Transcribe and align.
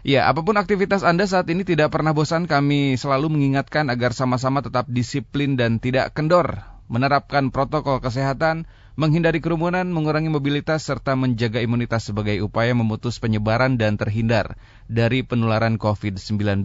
Ya, 0.00 0.32
apa 0.32 0.40
pun 0.40 0.56
aktivitas 0.56 1.04
Anda 1.04 1.28
saat 1.28 1.44
ini 1.52 1.60
tidak 1.60 1.92
pernah 1.92 2.16
bosan 2.16 2.48
kami 2.48 2.96
selalu 2.96 3.36
mengingatkan 3.36 3.92
agar 3.92 4.16
sama-sama 4.16 4.64
tetap 4.64 4.88
disiplin 4.88 5.60
dan 5.60 5.76
tidak 5.76 6.16
kendor, 6.16 6.64
menerapkan 6.88 7.52
protokol 7.52 8.00
kesehatan, 8.00 8.64
menghindari 8.98 9.38
kerumunan, 9.38 9.86
mengurangi 9.86 10.30
mobilitas, 10.32 10.86
serta 10.86 11.14
menjaga 11.14 11.62
imunitas 11.62 12.08
sebagai 12.10 12.38
upaya 12.42 12.74
memutus 12.74 13.22
penyebaran 13.22 13.78
dan 13.78 13.94
terhindar 13.98 14.58
dari 14.90 15.22
penularan 15.22 15.78
COVID-19. 15.78 16.62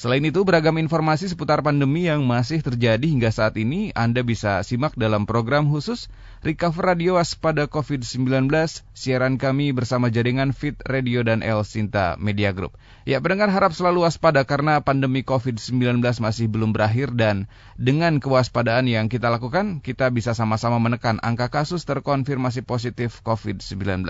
Selain 0.00 0.24
itu, 0.24 0.40
beragam 0.48 0.80
informasi 0.80 1.28
seputar 1.28 1.60
pandemi 1.60 2.08
yang 2.08 2.24
masih 2.24 2.64
terjadi 2.64 3.04
hingga 3.04 3.28
saat 3.28 3.60
ini 3.60 3.92
Anda 3.92 4.24
bisa 4.24 4.64
simak 4.64 4.96
dalam 4.96 5.28
program 5.28 5.68
khusus 5.68 6.08
Recover 6.40 6.96
Radio 6.96 7.20
Waspada 7.20 7.68
COVID-19, 7.68 8.48
siaran 8.96 9.36
kami 9.36 9.76
bersama 9.76 10.08
jaringan 10.08 10.56
Fit 10.56 10.80
Radio 10.88 11.20
dan 11.20 11.44
El 11.44 11.68
Sinta 11.68 12.16
Media 12.16 12.56
Group. 12.56 12.80
Ya, 13.04 13.20
pendengar 13.20 13.52
harap 13.52 13.76
selalu 13.76 14.08
waspada 14.08 14.40
karena 14.48 14.80
pandemi 14.80 15.20
COVID-19 15.20 16.00
masih 16.00 16.48
belum 16.48 16.72
berakhir 16.72 17.12
dan 17.12 17.44
dengan 17.76 18.24
kewaspadaan 18.24 18.88
yang 18.88 19.12
kita 19.12 19.28
lakukan, 19.28 19.84
kita 19.84 20.08
bisa 20.08 20.32
sama-sama 20.32 20.80
menekan 20.80 21.20
angka 21.20 21.49
kasus 21.50 21.84
terkonfirmasi 21.84 22.62
positif 22.62 23.20
COVID-19. 23.26 24.06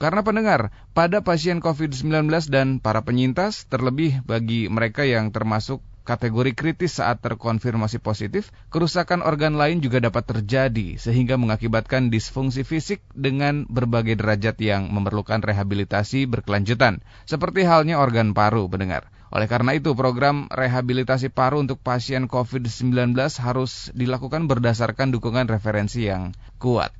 Karena 0.00 0.20
pendengar, 0.24 0.72
pada 0.96 1.20
pasien 1.20 1.60
COVID-19 1.60 2.32
dan 2.48 2.80
para 2.80 3.04
penyintas, 3.04 3.68
terlebih 3.68 4.24
bagi 4.24 4.72
mereka 4.72 5.04
yang 5.04 5.28
termasuk 5.28 5.84
kategori 6.08 6.56
kritis 6.56 6.98
saat 6.98 7.20
terkonfirmasi 7.20 8.00
positif, 8.00 8.50
kerusakan 8.72 9.20
organ 9.22 9.54
lain 9.54 9.84
juga 9.84 10.00
dapat 10.00 10.26
terjadi 10.26 10.96
sehingga 10.96 11.36
mengakibatkan 11.36 12.08
disfungsi 12.08 12.64
fisik 12.64 13.04
dengan 13.12 13.68
berbagai 13.68 14.18
derajat 14.18 14.56
yang 14.64 14.88
memerlukan 14.90 15.38
rehabilitasi 15.44 16.26
berkelanjutan, 16.26 17.04
seperti 17.28 17.62
halnya 17.68 18.00
organ 18.00 18.32
paru, 18.32 18.66
pendengar. 18.66 19.12
Oleh 19.30 19.46
karena 19.46 19.78
itu, 19.78 19.94
program 19.94 20.50
rehabilitasi 20.50 21.30
paru 21.30 21.62
untuk 21.62 21.78
pasien 21.78 22.26
COVID-19 22.26 23.14
harus 23.38 23.94
dilakukan 23.94 24.50
berdasarkan 24.50 25.14
dukungan 25.14 25.46
referensi 25.46 26.10
yang 26.10 26.34
kuat. 26.58 26.90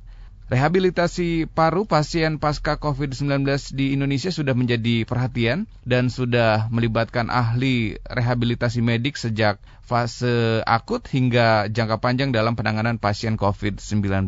Rehabilitasi 0.51 1.47
paru 1.47 1.87
pasien 1.87 2.35
pasca 2.35 2.75
COVID-19 2.75 3.71
di 3.71 3.95
Indonesia 3.95 4.35
sudah 4.35 4.51
menjadi 4.51 5.07
perhatian 5.07 5.63
dan 5.87 6.11
sudah 6.11 6.67
melibatkan 6.67 7.31
ahli 7.31 7.95
rehabilitasi 8.03 8.83
medik 8.83 9.15
sejak 9.15 9.63
fase 9.79 10.59
akut 10.67 11.07
hingga 11.07 11.71
jangka 11.71 12.03
panjang 12.03 12.35
dalam 12.35 12.59
penanganan 12.59 12.99
pasien 12.99 13.39
COVID-19. 13.39 14.27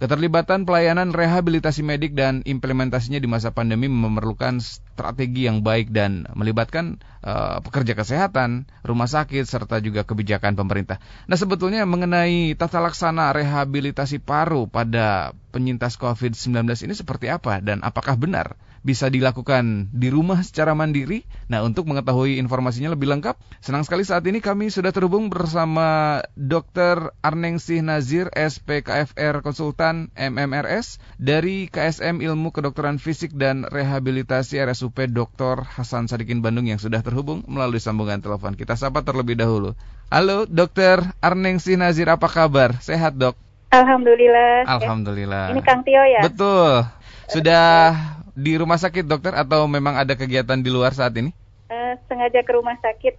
Keterlibatan 0.00 0.64
pelayanan 0.64 1.12
rehabilitasi 1.12 1.84
medik 1.84 2.16
dan 2.16 2.40
implementasinya 2.48 3.20
di 3.20 3.28
masa 3.28 3.52
pandemi 3.52 3.84
memerlukan 3.84 4.56
strategi 4.56 5.44
yang 5.44 5.60
baik 5.60 5.92
dan 5.92 6.24
melibatkan 6.32 7.04
uh, 7.20 7.60
pekerja 7.60 7.92
kesehatan, 7.92 8.64
rumah 8.80 9.04
sakit, 9.04 9.44
serta 9.44 9.76
juga 9.84 10.08
kebijakan 10.08 10.56
pemerintah. 10.56 11.04
Nah 11.28 11.36
sebetulnya 11.36 11.84
mengenai 11.84 12.56
tata 12.56 12.80
laksana 12.80 13.28
rehabilitasi 13.36 14.24
paru 14.24 14.72
pada 14.72 15.36
penyintas 15.52 16.00
COVID-19 16.00 16.64
ini 16.88 16.96
seperti 16.96 17.28
apa 17.28 17.60
dan 17.60 17.84
apakah 17.84 18.16
benar 18.16 18.56
bisa 18.80 19.12
dilakukan 19.12 19.92
di 19.92 20.08
rumah 20.08 20.40
secara 20.40 20.72
mandiri. 20.72 21.28
Nah, 21.52 21.60
untuk 21.60 21.84
mengetahui 21.88 22.40
informasinya 22.40 22.92
lebih 22.92 23.12
lengkap, 23.12 23.36
senang 23.60 23.84
sekali 23.84 24.04
saat 24.04 24.24
ini 24.24 24.40
kami 24.40 24.72
sudah 24.72 24.90
terhubung 24.90 25.28
bersama 25.28 26.20
Dr. 26.34 27.12
Arnengsih 27.20 27.84
Nazir, 27.84 28.32
SPKFR 28.32 29.44
Konsultan 29.44 30.08
MMRS 30.16 31.00
dari 31.20 31.68
KSM 31.68 32.24
Ilmu 32.24 32.52
Kedokteran 32.52 32.96
Fisik 32.96 33.36
dan 33.36 33.68
Rehabilitasi 33.68 34.60
RSUP 34.64 35.12
Dr. 35.12 35.64
Hasan 35.64 36.08
Sadikin 36.08 36.40
Bandung 36.40 36.68
yang 36.68 36.80
sudah 36.80 37.04
terhubung 37.04 37.44
melalui 37.46 37.80
sambungan 37.82 38.24
telepon. 38.24 38.56
Kita 38.56 38.76
sapa 38.76 39.04
terlebih 39.04 39.36
dahulu. 39.36 39.76
Halo, 40.10 40.48
Dr. 40.48 41.04
Arnengsih 41.22 41.78
Nazir, 41.78 42.08
apa 42.10 42.26
kabar? 42.26 42.80
Sehat, 42.82 43.14
Dok? 43.14 43.50
Alhamdulillah. 43.70 44.66
Alhamdulillah. 44.66 45.54
Ini 45.54 45.62
Kang 45.62 45.86
Tio 45.86 46.02
ya? 46.02 46.26
Betul. 46.26 46.90
Sudah 47.30 47.94
di 48.34 48.58
rumah 48.58 48.74
sakit 48.74 49.06
dokter 49.06 49.30
atau 49.38 49.70
memang 49.70 49.94
ada 49.94 50.18
kegiatan 50.18 50.58
di 50.58 50.66
luar 50.66 50.90
saat 50.90 51.14
ini? 51.14 51.30
Uh, 51.70 51.94
sengaja 52.10 52.42
ke 52.42 52.50
rumah 52.50 52.74
sakit. 52.82 53.14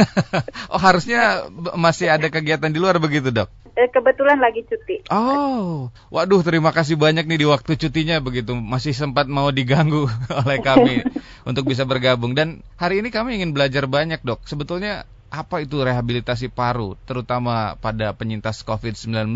oh 0.72 0.78
harusnya 0.80 1.50
masih 1.74 2.08
ada 2.14 2.30
kegiatan 2.30 2.70
di 2.70 2.78
luar 2.78 3.02
begitu 3.02 3.34
dok? 3.34 3.50
Uh, 3.74 3.90
kebetulan 3.90 4.38
lagi 4.38 4.62
cuti. 4.62 5.02
Oh, 5.10 5.90
waduh 6.14 6.46
terima 6.46 6.70
kasih 6.70 6.94
banyak 6.94 7.26
nih 7.26 7.42
di 7.42 7.46
waktu 7.50 7.74
cutinya 7.74 8.22
begitu 8.22 8.54
masih 8.54 8.94
sempat 8.94 9.26
mau 9.26 9.50
diganggu 9.50 10.06
oleh 10.46 10.58
kami 10.62 11.02
untuk 11.50 11.66
bisa 11.66 11.82
bergabung 11.82 12.38
dan 12.38 12.62
hari 12.78 13.02
ini 13.02 13.10
kami 13.10 13.42
ingin 13.42 13.50
belajar 13.50 13.90
banyak 13.90 14.22
dok. 14.22 14.46
Sebetulnya 14.46 15.10
apa 15.30 15.62
itu 15.62 15.82
rehabilitasi 15.82 16.54
paru 16.54 16.94
terutama 17.02 17.74
pada 17.82 18.14
penyintas 18.14 18.62
COVID-19? 18.62 19.34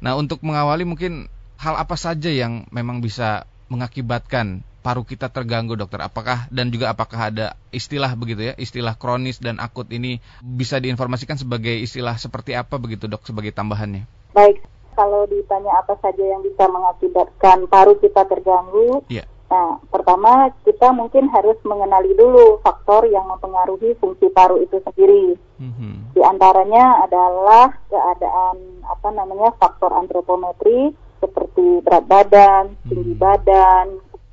Nah 0.00 0.12
untuk 0.16 0.40
mengawali 0.40 0.88
mungkin 0.88 1.28
hal 1.62 1.78
apa 1.78 1.94
saja 1.94 2.26
yang 2.26 2.66
memang 2.74 2.98
bisa 2.98 3.46
mengakibatkan 3.70 4.66
paru 4.82 5.06
kita 5.06 5.30
terganggu 5.30 5.78
dokter? 5.78 6.02
Apakah 6.02 6.50
dan 6.50 6.74
juga 6.74 6.90
apakah 6.90 7.30
ada 7.30 7.54
istilah 7.70 8.10
begitu 8.18 8.50
ya, 8.50 8.54
istilah 8.58 8.98
kronis 8.98 9.38
dan 9.38 9.62
akut 9.62 9.86
ini 9.94 10.18
bisa 10.42 10.82
diinformasikan 10.82 11.38
sebagai 11.38 11.72
istilah 11.78 12.18
seperti 12.18 12.58
apa 12.58 12.82
begitu 12.82 13.06
dok 13.06 13.22
sebagai 13.22 13.54
tambahannya? 13.54 14.02
Baik, 14.34 14.58
kalau 14.98 15.22
ditanya 15.30 15.78
apa 15.78 15.94
saja 16.02 16.20
yang 16.20 16.42
bisa 16.42 16.66
mengakibatkan 16.66 17.70
paru 17.70 17.94
kita 18.02 18.26
terganggu, 18.26 19.06
yeah. 19.06 19.24
nah 19.46 19.78
pertama 19.86 20.50
kita 20.66 20.90
mungkin 20.90 21.30
harus 21.30 21.56
mengenali 21.62 22.10
dulu 22.18 22.58
faktor 22.66 23.06
yang 23.06 23.22
mempengaruhi 23.30 23.94
fungsi 24.02 24.26
paru 24.34 24.58
itu 24.58 24.82
sendiri. 24.82 25.38
Mm-hmm. 25.62 26.18
Di 26.18 26.20
antaranya 26.26 27.06
adalah 27.06 27.70
keadaan 27.86 28.82
apa 28.82 29.08
namanya 29.14 29.54
faktor 29.62 29.94
antropometri 29.94 30.90
seperti 31.22 31.86
berat 31.86 32.04
badan, 32.10 32.64
tinggi 32.90 33.14
hmm. 33.14 33.22
badan, 33.22 33.86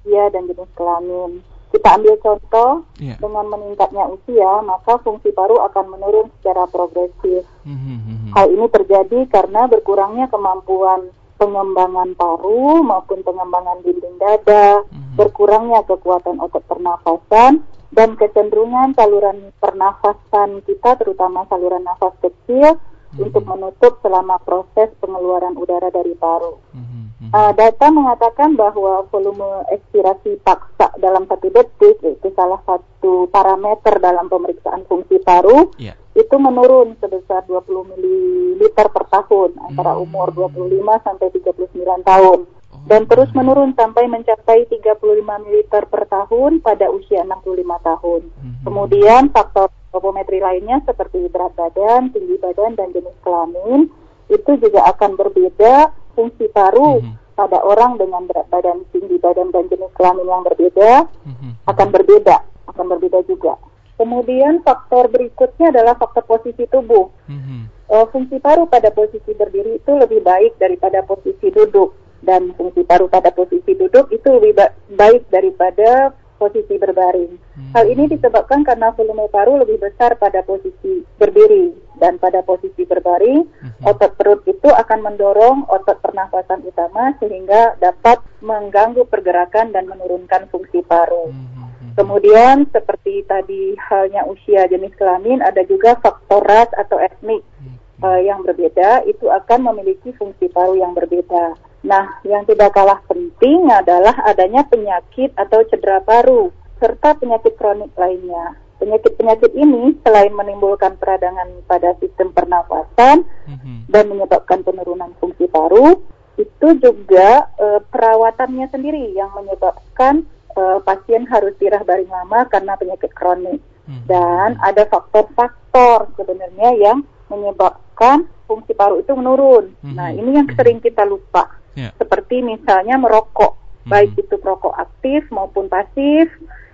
usia 0.10 0.34
dan 0.34 0.50
jenis 0.50 0.72
kelamin. 0.74 1.46
Kita 1.70 2.02
ambil 2.02 2.18
contoh 2.18 2.82
yeah. 2.98 3.14
dengan 3.22 3.46
meningkatnya 3.46 4.10
usia, 4.10 4.66
maka 4.66 4.98
fungsi 5.06 5.30
paru 5.30 5.62
akan 5.70 5.94
menurun 5.94 6.34
secara 6.42 6.66
progresif. 6.66 7.46
Mm-hmm. 7.62 8.34
Hal 8.34 8.50
ini 8.50 8.66
terjadi 8.74 9.30
karena 9.30 9.70
berkurangnya 9.70 10.34
kemampuan 10.34 11.14
pengembangan 11.38 12.18
paru 12.18 12.82
maupun 12.82 13.22
pengembangan 13.22 13.86
dinding 13.86 14.18
dada, 14.18 14.82
mm-hmm. 14.82 15.14
berkurangnya 15.14 15.86
kekuatan 15.86 16.42
otot 16.42 16.66
pernafasan, 16.66 17.62
dan 17.94 18.18
kecenderungan 18.18 18.98
saluran 18.98 19.54
pernafasan 19.62 20.66
kita, 20.66 20.98
terutama 20.98 21.46
saluran 21.54 21.86
nafas 21.86 22.18
kecil, 22.18 22.82
hmm. 23.14 23.26
untuk 23.26 23.44
menutup 23.46 23.94
selama 24.06 24.38
proses 24.42 24.94
pengeluaran 25.02 25.58
udara 25.58 25.90
dari 25.90 26.14
paru. 26.14 26.62
Hmm. 26.74 27.00
Uh, 27.30 27.52
data 27.54 27.92
mengatakan 27.94 28.58
bahwa 28.58 29.06
volume 29.12 29.62
ekspirasi 29.70 30.42
paksa 30.42 30.90
dalam 30.98 31.30
satu 31.30 31.52
detik 31.54 32.02
itu 32.02 32.28
salah 32.34 32.58
satu 32.66 33.30
parameter 33.30 34.02
dalam 34.02 34.32
pemeriksaan 34.32 34.88
fungsi 34.90 35.22
paru 35.22 35.70
yeah. 35.78 35.94
itu 36.18 36.36
menurun 36.42 36.98
sebesar 36.98 37.46
20 37.46 37.70
ml 37.70 38.62
per 38.72 39.06
tahun 39.14 39.52
antara 39.62 39.94
hmm. 39.94 40.04
umur 40.10 40.34
25 40.34 41.06
sampai 41.06 41.28
39 41.38 42.08
tahun 42.08 42.40
oh. 42.50 42.82
dan 42.90 43.02
terus 43.06 43.30
menurun 43.38 43.78
sampai 43.78 44.10
mencapai 44.10 44.66
35 44.66 44.90
ml 45.20 45.70
per 45.70 46.04
tahun 46.08 46.64
pada 46.66 46.90
usia 46.90 47.28
65 47.30 47.46
tahun. 47.62 48.22
Hmm. 48.26 48.64
Kemudian 48.64 49.30
faktor 49.30 49.70
Topometri 49.90 50.38
lainnya 50.38 50.86
seperti 50.86 51.26
berat 51.34 51.58
badan, 51.58 52.14
tinggi 52.14 52.38
badan, 52.38 52.78
dan 52.78 52.94
jenis 52.94 53.16
kelamin 53.26 53.90
itu 54.30 54.52
juga 54.62 54.86
akan 54.94 55.18
berbeda 55.18 55.90
fungsi 56.14 56.46
paru 56.54 57.02
mm 57.02 57.10
-hmm. 57.10 57.16
pada 57.34 57.58
orang 57.66 57.98
dengan 57.98 58.30
berat 58.30 58.46
badan, 58.54 58.86
tinggi 58.94 59.18
badan, 59.18 59.50
dan 59.50 59.66
jenis 59.66 59.90
kelamin 59.98 60.30
yang 60.30 60.46
berbeda 60.46 61.10
mm 61.26 61.34
-hmm. 61.34 61.52
akan 61.66 61.88
berbeda, 61.90 62.38
akan 62.70 62.86
berbeda 62.86 63.20
juga. 63.26 63.58
Kemudian 63.98 64.62
faktor 64.62 65.10
berikutnya 65.10 65.74
adalah 65.74 65.98
faktor 65.98 66.24
posisi 66.24 66.70
tubuh. 66.70 67.10
Mm 67.26 67.40
-hmm. 67.42 67.62
uh, 67.90 68.06
fungsi 68.14 68.38
paru 68.38 68.70
pada 68.70 68.94
posisi 68.94 69.34
berdiri 69.34 69.82
itu 69.82 69.92
lebih 69.98 70.22
baik 70.22 70.56
daripada 70.62 71.02
posisi 71.02 71.50
duduk 71.50 71.98
dan 72.20 72.52
fungsi 72.56 72.84
paru 72.84 73.08
pada 73.08 73.32
posisi 73.32 73.74
duduk 73.76 74.12
itu 74.12 74.28
lebih 74.28 74.54
ba 74.56 74.68
baik 74.92 75.28
daripada 75.32 76.12
posisi 76.40 76.80
berbaring. 76.80 77.36
Hmm. 77.36 77.72
Hal 77.76 77.86
ini 77.92 78.08
disebabkan 78.08 78.64
karena 78.64 78.96
volume 78.96 79.28
paru 79.28 79.60
lebih 79.60 79.84
besar 79.84 80.16
pada 80.16 80.40
posisi 80.48 81.04
berdiri 81.20 81.76
dan 82.00 82.16
pada 82.16 82.40
posisi 82.42 82.88
berbaring, 82.88 83.44
hmm. 83.44 83.84
otot 83.84 84.16
perut 84.16 84.42
itu 84.48 84.72
akan 84.72 85.00
mendorong 85.04 85.68
otot 85.68 86.00
pernafasan 86.00 86.64
utama 86.64 87.12
sehingga 87.20 87.76
dapat 87.84 88.24
mengganggu 88.40 89.04
pergerakan 89.12 89.76
dan 89.76 89.92
menurunkan 89.92 90.48
fungsi 90.48 90.80
paru. 90.88 91.28
Hmm. 91.30 91.46
hmm, 91.52 91.70
hmm. 91.70 91.92
Kemudian 92.00 92.64
seperti 92.72 93.28
tadi 93.28 93.76
halnya 93.92 94.24
usia 94.24 94.64
jenis 94.72 94.96
kelamin 94.96 95.44
ada 95.44 95.62
juga 95.68 96.00
faktor 96.00 96.48
ras 96.48 96.72
atau 96.80 96.96
etnik 97.04 97.44
hmm. 97.60 97.76
uh, 98.00 98.20
yang 98.24 98.40
berbeda 98.48 99.04
itu 99.04 99.28
akan 99.28 99.76
memiliki 99.76 100.16
fungsi 100.16 100.48
paru 100.48 100.80
yang 100.80 100.96
berbeda. 100.96 101.69
Nah, 101.80 102.20
yang 102.28 102.44
tidak 102.44 102.76
kalah 102.76 103.00
penting 103.08 103.72
adalah 103.72 104.12
adanya 104.28 104.68
penyakit 104.68 105.32
atau 105.40 105.64
cedera 105.64 106.04
paru 106.04 106.52
serta 106.80 107.16
penyakit 107.20 107.56
kronik 107.60 107.92
lainnya. 107.96 108.56
Penyakit-penyakit 108.80 109.52
ini 109.60 110.00
selain 110.08 110.32
menimbulkan 110.32 110.96
peradangan 110.96 111.52
pada 111.68 111.92
sistem 112.00 112.32
pernafasan 112.32 113.28
mm-hmm. 113.28 113.92
dan 113.92 114.08
menyebabkan 114.08 114.64
penurunan 114.64 115.12
fungsi 115.20 115.52
paru, 115.52 116.00
itu 116.40 116.68
juga 116.80 117.52
e, 117.60 117.84
perawatannya 117.92 118.72
sendiri 118.72 119.12
yang 119.12 119.36
menyebabkan 119.36 120.24
e, 120.56 120.62
pasien 120.88 121.28
harus 121.28 121.52
tirah 121.60 121.84
baring 121.84 122.08
lama 122.08 122.48
karena 122.48 122.80
penyakit 122.80 123.12
kronik. 123.12 123.60
Mm-hmm. 123.84 124.08
Dan 124.08 124.56
ada 124.64 124.88
faktor-faktor 124.88 126.16
sebenarnya 126.16 126.80
yang 126.80 127.04
menyebabkan 127.28 128.32
fungsi 128.48 128.72
paru 128.72 129.04
itu 129.04 129.12
menurun. 129.12 129.76
Mm-hmm. 129.84 129.96
Nah, 130.00 130.16
ini 130.16 130.40
yang 130.40 130.48
sering 130.56 130.80
kita 130.80 131.04
lupa. 131.04 131.59
Yeah. 131.80 131.94
Seperti 131.96 132.44
misalnya 132.44 133.00
merokok, 133.00 133.56
mm-hmm. 133.56 133.92
baik 133.96 134.12
itu 134.20 134.36
perokok 134.36 134.76
aktif 134.76 135.24
maupun 135.32 135.72
pasif 135.72 136.28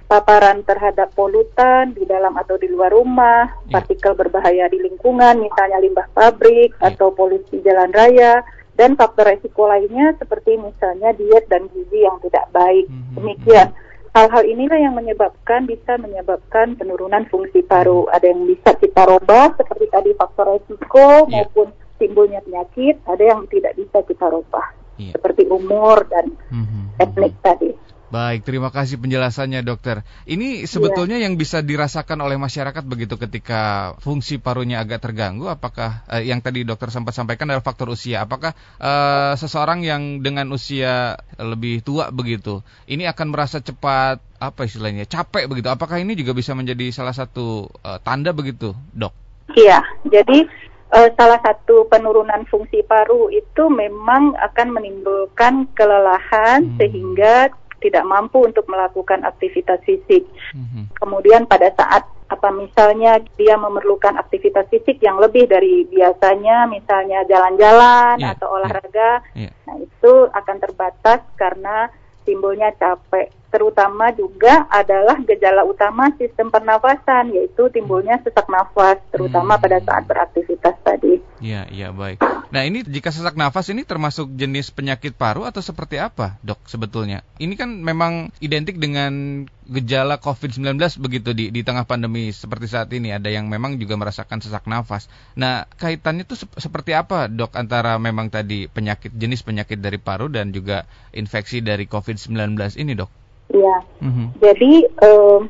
paparan 0.05 0.61
terhadap 0.61 1.09
polutan 1.17 1.97
di 1.97 2.05
dalam 2.05 2.37
atau 2.37 2.55
di 2.61 2.69
luar 2.69 2.93
rumah, 2.93 3.49
yeah. 3.65 3.73
partikel 3.77 4.13
berbahaya 4.13 4.69
di 4.69 4.77
lingkungan, 4.81 5.41
misalnya 5.41 5.81
limbah 5.81 6.07
pabrik 6.13 6.77
yeah. 6.77 6.93
atau 6.93 7.09
polusi 7.13 7.61
jalan 7.65 7.89
raya, 7.89 8.45
dan 8.77 8.93
faktor 8.93 9.33
resiko 9.33 9.65
lainnya 9.65 10.13
seperti 10.21 10.61
misalnya 10.61 11.15
diet 11.17 11.49
dan 11.49 11.65
gizi 11.73 12.05
yang 12.05 12.21
tidak 12.21 12.45
baik. 12.53 12.85
Mm 12.85 12.95
-hmm. 13.01 13.15
Demikian. 13.17 13.69
Hal-hal 14.15 14.47
inilah 14.47 14.79
yang 14.79 14.95
menyebabkan 14.95 15.67
bisa 15.67 15.99
menyebabkan 15.99 16.79
penurunan 16.79 17.27
fungsi 17.27 17.59
paru. 17.67 18.07
Ada 18.15 18.31
yang 18.31 18.47
bisa 18.47 18.71
kita 18.79 19.03
robah 19.03 19.51
seperti 19.59 19.91
tadi 19.91 20.15
faktor 20.15 20.55
resiko 20.55 21.27
yeah. 21.27 21.43
maupun 21.43 21.75
timbulnya 21.99 22.39
penyakit, 22.45 22.99
ada 23.07 23.23
yang 23.23 23.43
tidak 23.51 23.75
bisa 23.75 24.03
kita 24.07 24.27
robah. 24.31 24.84
Yeah. 24.95 25.13
Seperti 25.15 25.47
umur 25.51 26.07
dan 26.07 26.31
mm 26.51 26.65
-hmm. 26.65 26.83
etnik 27.03 27.33
tadi. 27.43 27.69
Baik, 28.05 28.45
terima 28.45 28.69
kasih 28.69 29.01
penjelasannya 29.01 29.65
dokter. 29.65 30.05
Ini 30.29 30.69
sebetulnya 30.69 31.17
ya. 31.17 31.27
yang 31.27 31.41
bisa 31.41 31.65
dirasakan 31.65 32.21
oleh 32.21 32.37
masyarakat 32.37 32.85
begitu 32.85 33.17
ketika 33.17 33.91
fungsi 33.99 34.37
parunya 34.37 34.77
agak 34.79 35.03
terganggu. 35.03 35.49
Apakah 35.49 36.05
eh, 36.13 36.29
yang 36.29 36.39
tadi 36.39 36.61
dokter 36.61 36.93
sempat 36.93 37.11
sampaikan 37.11 37.49
adalah 37.49 37.65
faktor 37.65 37.91
usia? 37.91 38.23
Apakah 38.23 38.53
eh, 38.77 39.33
seseorang 39.35 39.81
yang 39.81 40.21
dengan 40.21 40.47
usia 40.53 41.17
lebih 41.41 41.81
tua 41.81 42.13
begitu, 42.13 42.61
ini 42.85 43.03
akan 43.03 43.35
merasa 43.35 43.59
cepat 43.59 44.21
apa 44.37 44.61
istilahnya 44.63 45.09
capek 45.09 45.49
begitu? 45.49 45.67
Apakah 45.73 45.97
ini 45.97 46.13
juga 46.13 46.37
bisa 46.37 46.53
menjadi 46.53 46.93
salah 46.93 47.11
satu 47.11 47.73
eh, 47.83 47.99
tanda 48.05 48.31
begitu, 48.31 48.77
dok? 48.93 49.11
Iya, 49.59 49.81
jadi 50.07 50.45
uh, 50.93 51.09
salah 51.17 51.39
satu 51.41 51.87
penurunan 51.89 52.43
fungsi 52.49 52.85
paru 52.85 53.31
itu 53.33 53.69
memang 53.71 54.35
akan 54.37 54.67
menimbulkan 54.75 55.65
kelelahan 55.73 56.69
hmm. 56.69 56.77
sehingga 56.77 57.49
tidak 57.85 58.01
mampu 58.07 58.41
untuk 58.41 58.65
melakukan 58.65 59.21
aktivitas 59.21 59.77
fisik. 59.85 60.25
Mm-hmm. 60.57 60.97
Kemudian 60.97 61.45
pada 61.45 61.69
saat 61.77 62.01
apa 62.25 62.49
misalnya 62.49 63.21
dia 63.37 63.53
memerlukan 63.53 64.17
aktivitas 64.17 64.65
fisik 64.73 64.97
yang 65.05 65.21
lebih 65.21 65.45
dari 65.45 65.85
biasanya, 65.85 66.65
misalnya 66.65 67.21
jalan-jalan 67.29 68.17
yeah. 68.17 68.33
atau 68.33 68.49
olahraga, 68.49 69.21
yeah. 69.37 69.53
Yeah. 69.53 69.53
nah 69.69 69.75
itu 69.77 70.13
akan 70.33 70.57
terbatas 70.57 71.21
karena 71.37 71.93
timbulnya 72.25 72.73
capek. 72.81 73.29
Terutama 73.55 74.11
juga 74.11 74.67
adalah 74.67 75.15
gejala 75.23 75.63
utama 75.63 76.11
sistem 76.19 76.51
pernafasan 76.51 77.31
yaitu 77.31 77.71
timbulnya 77.71 78.19
sesak 78.19 78.51
nafas 78.51 78.99
terutama 79.15 79.55
hmm. 79.55 79.63
pada 79.63 79.79
saat 79.79 80.03
beraktivitas 80.03 80.75
tadi. 80.83 81.23
Iya, 81.39 81.71
iya 81.71 81.95
baik. 81.95 82.19
Nah, 82.51 82.67
ini 82.67 82.83
jika 82.83 83.15
sesak 83.15 83.39
nafas 83.39 83.71
ini 83.71 83.87
termasuk 83.87 84.27
jenis 84.35 84.75
penyakit 84.75 85.15
paru 85.15 85.47
atau 85.47 85.63
seperti 85.63 86.03
apa, 86.03 86.35
Dok, 86.43 86.67
sebetulnya? 86.67 87.23
Ini 87.39 87.55
kan 87.55 87.79
memang 87.79 88.35
identik 88.43 88.75
dengan 88.75 89.43
gejala 89.71 90.19
COVID-19 90.19 90.75
begitu 90.99 91.31
di 91.31 91.49
di 91.49 91.61
tengah 91.63 91.87
pandemi 91.87 92.29
seperti 92.35 92.67
saat 92.67 92.91
ini 92.91 93.15
ada 93.15 93.31
yang 93.31 93.47
memang 93.47 93.79
juga 93.79 93.95
merasakan 93.95 94.43
sesak 94.43 94.67
nafas. 94.67 95.07
Nah, 95.39 95.63
kaitannya 95.79 96.27
itu 96.27 96.35
sep 96.35 96.51
seperti 96.59 96.91
apa, 96.91 97.31
Dok, 97.31 97.55
antara 97.55 97.95
memang 98.03 98.27
tadi 98.27 98.67
penyakit 98.67 99.15
jenis 99.15 99.47
penyakit 99.47 99.79
dari 99.79 99.95
paru 99.95 100.27
dan 100.27 100.51
juga 100.51 100.83
infeksi 101.15 101.63
dari 101.63 101.87
COVID-19 101.87 102.59
ini, 102.83 102.99
Dok? 102.99 103.24
Iya. 103.53 103.77
Mm 104.01 104.11
-hmm. 104.11 104.27
Jadi 104.41 104.73
um, 105.05 105.41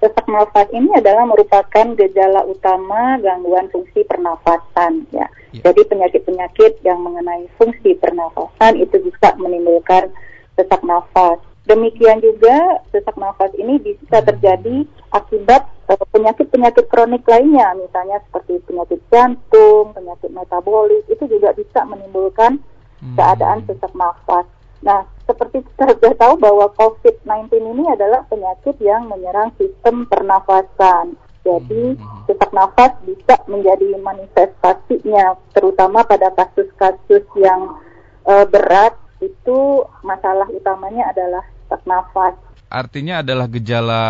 sesak 0.00 0.26
nafas 0.32 0.68
ini 0.72 0.88
adalah 0.96 1.28
merupakan 1.28 1.86
gejala 1.92 2.40
utama 2.48 3.20
gangguan 3.20 3.68
fungsi 3.68 4.00
pernafasan 4.08 5.04
ya. 5.12 5.28
Yeah. 5.52 5.70
Jadi 5.70 5.84
penyakit-penyakit 5.92 6.80
yang 6.86 7.04
mengenai 7.04 7.44
fungsi 7.60 7.94
pernafasan 8.00 8.80
itu 8.80 8.96
bisa 9.04 9.36
menimbulkan 9.36 10.08
sesak 10.56 10.80
nafas. 10.82 11.36
Demikian 11.68 12.24
juga 12.24 12.80
sesak 12.90 13.14
nafas 13.20 13.52
ini 13.60 13.76
bisa 13.76 14.24
hmm. 14.24 14.26
terjadi 14.32 14.76
akibat 15.12 15.68
eh, 15.92 16.06
penyakit-penyakit 16.16 16.88
kronik 16.88 17.28
lainnya, 17.28 17.76
misalnya 17.76 18.24
seperti 18.24 18.56
penyakit 18.64 19.00
jantung, 19.12 19.92
penyakit 19.92 20.32
metabolik, 20.32 21.04
itu 21.12 21.28
juga 21.28 21.52
bisa 21.52 21.84
menimbulkan 21.84 22.56
hmm. 23.04 23.20
keadaan 23.20 23.68
sesak 23.68 23.92
nafas. 23.92 24.48
Nah, 24.80 25.04
seperti 25.28 25.60
kita 25.62 25.92
sudah 25.96 26.14
tahu 26.16 26.34
bahwa 26.40 26.66
COVID-19 26.74 27.52
ini 27.60 27.84
adalah 27.92 28.24
penyakit 28.26 28.76
yang 28.80 29.06
menyerang 29.06 29.52
sistem 29.60 30.08
pernafasan. 30.08 31.14
Jadi, 31.40 31.96
hmm. 31.96 32.28
sesak 32.28 32.52
nafas 32.52 32.92
bisa 33.04 33.40
menjadi 33.48 33.96
manifestasinya, 33.96 35.40
terutama 35.56 36.04
pada 36.04 36.28
kasus-kasus 36.36 37.24
yang 37.40 37.80
uh, 38.28 38.44
berat 38.48 38.96
itu 39.20 39.84
masalah 40.04 40.48
utamanya 40.52 41.12
adalah 41.12 41.44
sesak 41.64 41.82
nafas. 41.88 42.36
Artinya 42.70 43.26
adalah 43.26 43.50
gejala 43.50 44.02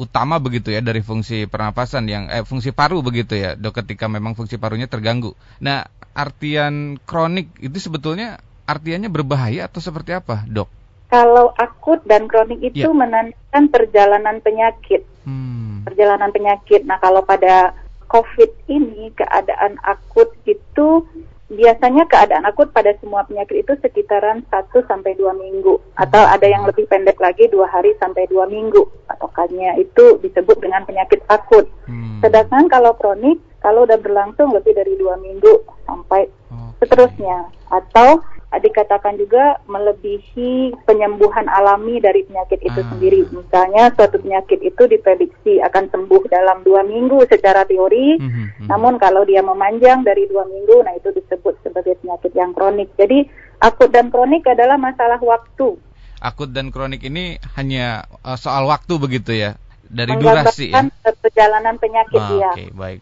utama 0.00 0.40
begitu 0.40 0.72
ya 0.72 0.80
dari 0.80 1.04
fungsi 1.04 1.44
pernapasan 1.44 2.08
yang 2.08 2.32
eh 2.32 2.48
fungsi 2.48 2.72
paru 2.72 3.04
begitu 3.04 3.36
ya 3.36 3.60
dok 3.60 3.84
ketika 3.84 4.08
memang 4.08 4.32
fungsi 4.32 4.56
parunya 4.56 4.88
terganggu. 4.88 5.36
Nah 5.60 5.84
artian 6.16 6.96
kronik 7.04 7.52
itu 7.60 7.76
sebetulnya 7.76 8.40
artiannya 8.66 9.08
berbahaya 9.08 9.70
atau 9.70 9.78
seperti 9.78 10.12
apa 10.12 10.42
dok? 10.44 10.68
Kalau 11.06 11.54
akut 11.54 12.02
dan 12.02 12.26
kronik 12.26 12.58
itu 12.58 12.90
ya. 12.90 12.92
menandakan 12.92 13.70
perjalanan 13.70 14.42
penyakit. 14.42 15.06
Hmm. 15.22 15.86
Perjalanan 15.86 16.34
penyakit. 16.34 16.82
Nah 16.82 16.98
kalau 16.98 17.22
pada 17.22 17.72
COVID 18.10 18.50
ini 18.66 19.14
keadaan 19.14 19.78
akut 19.86 20.34
itu 20.50 21.06
biasanya 21.46 22.10
keadaan 22.10 22.42
akut 22.42 22.74
pada 22.74 22.90
semua 22.98 23.22
penyakit 23.22 23.62
itu 23.62 23.72
sekitaran 23.78 24.42
1 24.50 24.66
sampai 24.90 25.14
2 25.14 25.30
minggu 25.30 25.78
atau 25.94 26.22
ada 26.26 26.42
yang 26.42 26.66
lebih 26.66 26.90
pendek 26.90 27.22
lagi 27.22 27.46
dua 27.46 27.70
hari 27.70 27.94
sampai 28.02 28.26
2 28.26 28.50
minggu 28.50 28.82
patokannya 29.06 29.78
itu 29.78 30.18
disebut 30.26 30.58
dengan 30.58 30.82
penyakit 30.82 31.22
akut. 31.30 31.70
Hmm. 31.86 32.18
Sedangkan 32.18 32.66
kalau 32.66 32.98
kronik 32.98 33.38
kalau 33.62 33.82
udah 33.82 33.98
berlangsung 33.98 34.54
lebih 34.54 34.78
dari 34.78 34.94
dua 34.94 35.18
minggu 35.18 35.66
sampai 35.90 36.30
okay. 36.30 36.86
seterusnya 36.86 37.50
atau 37.66 38.22
dikatakan 38.54 39.18
juga 39.18 39.58
melebihi 39.66 40.72
penyembuhan 40.86 41.50
alami 41.50 41.98
dari 41.98 42.22
penyakit 42.24 42.62
itu 42.62 42.80
hmm. 42.80 42.90
sendiri. 42.94 43.20
Misalnya 43.34 43.90
suatu 43.92 44.22
penyakit 44.22 44.62
itu 44.62 44.82
diprediksi 44.86 45.58
akan 45.60 45.90
sembuh 45.90 46.22
dalam 46.30 46.62
dua 46.62 46.86
minggu 46.86 47.26
secara 47.26 47.66
teori, 47.66 48.16
hmm. 48.16 48.30
Hmm. 48.30 48.66
namun 48.70 49.02
kalau 49.02 49.26
dia 49.26 49.42
memanjang 49.42 50.06
dari 50.06 50.30
dua 50.30 50.46
minggu, 50.46 50.86
nah 50.86 50.94
itu 50.94 51.10
disebut 51.10 51.58
sebagai 51.66 51.98
penyakit 52.00 52.32
yang 52.38 52.54
kronik. 52.54 52.88
Jadi 52.94 53.26
akut 53.60 53.90
dan 53.90 54.14
kronik 54.14 54.46
adalah 54.46 54.78
masalah 54.78 55.18
waktu. 55.18 55.76
Akut 56.22 56.48
dan 56.54 56.72
kronik 56.72 57.04
ini 57.04 57.36
hanya 57.60 58.08
uh, 58.24 58.38
soal 58.40 58.64
waktu 58.70 58.96
begitu 58.96 59.36
ya, 59.36 59.58
dari 59.90 60.16
durasi 60.16 60.72
ya. 60.72 60.86
Perjalanan 61.20 61.76
penyakit 61.76 62.22
ah, 62.22 62.30
ya. 62.30 62.50
Oke, 62.54 62.62
okay, 62.62 62.68
baik. 62.72 62.98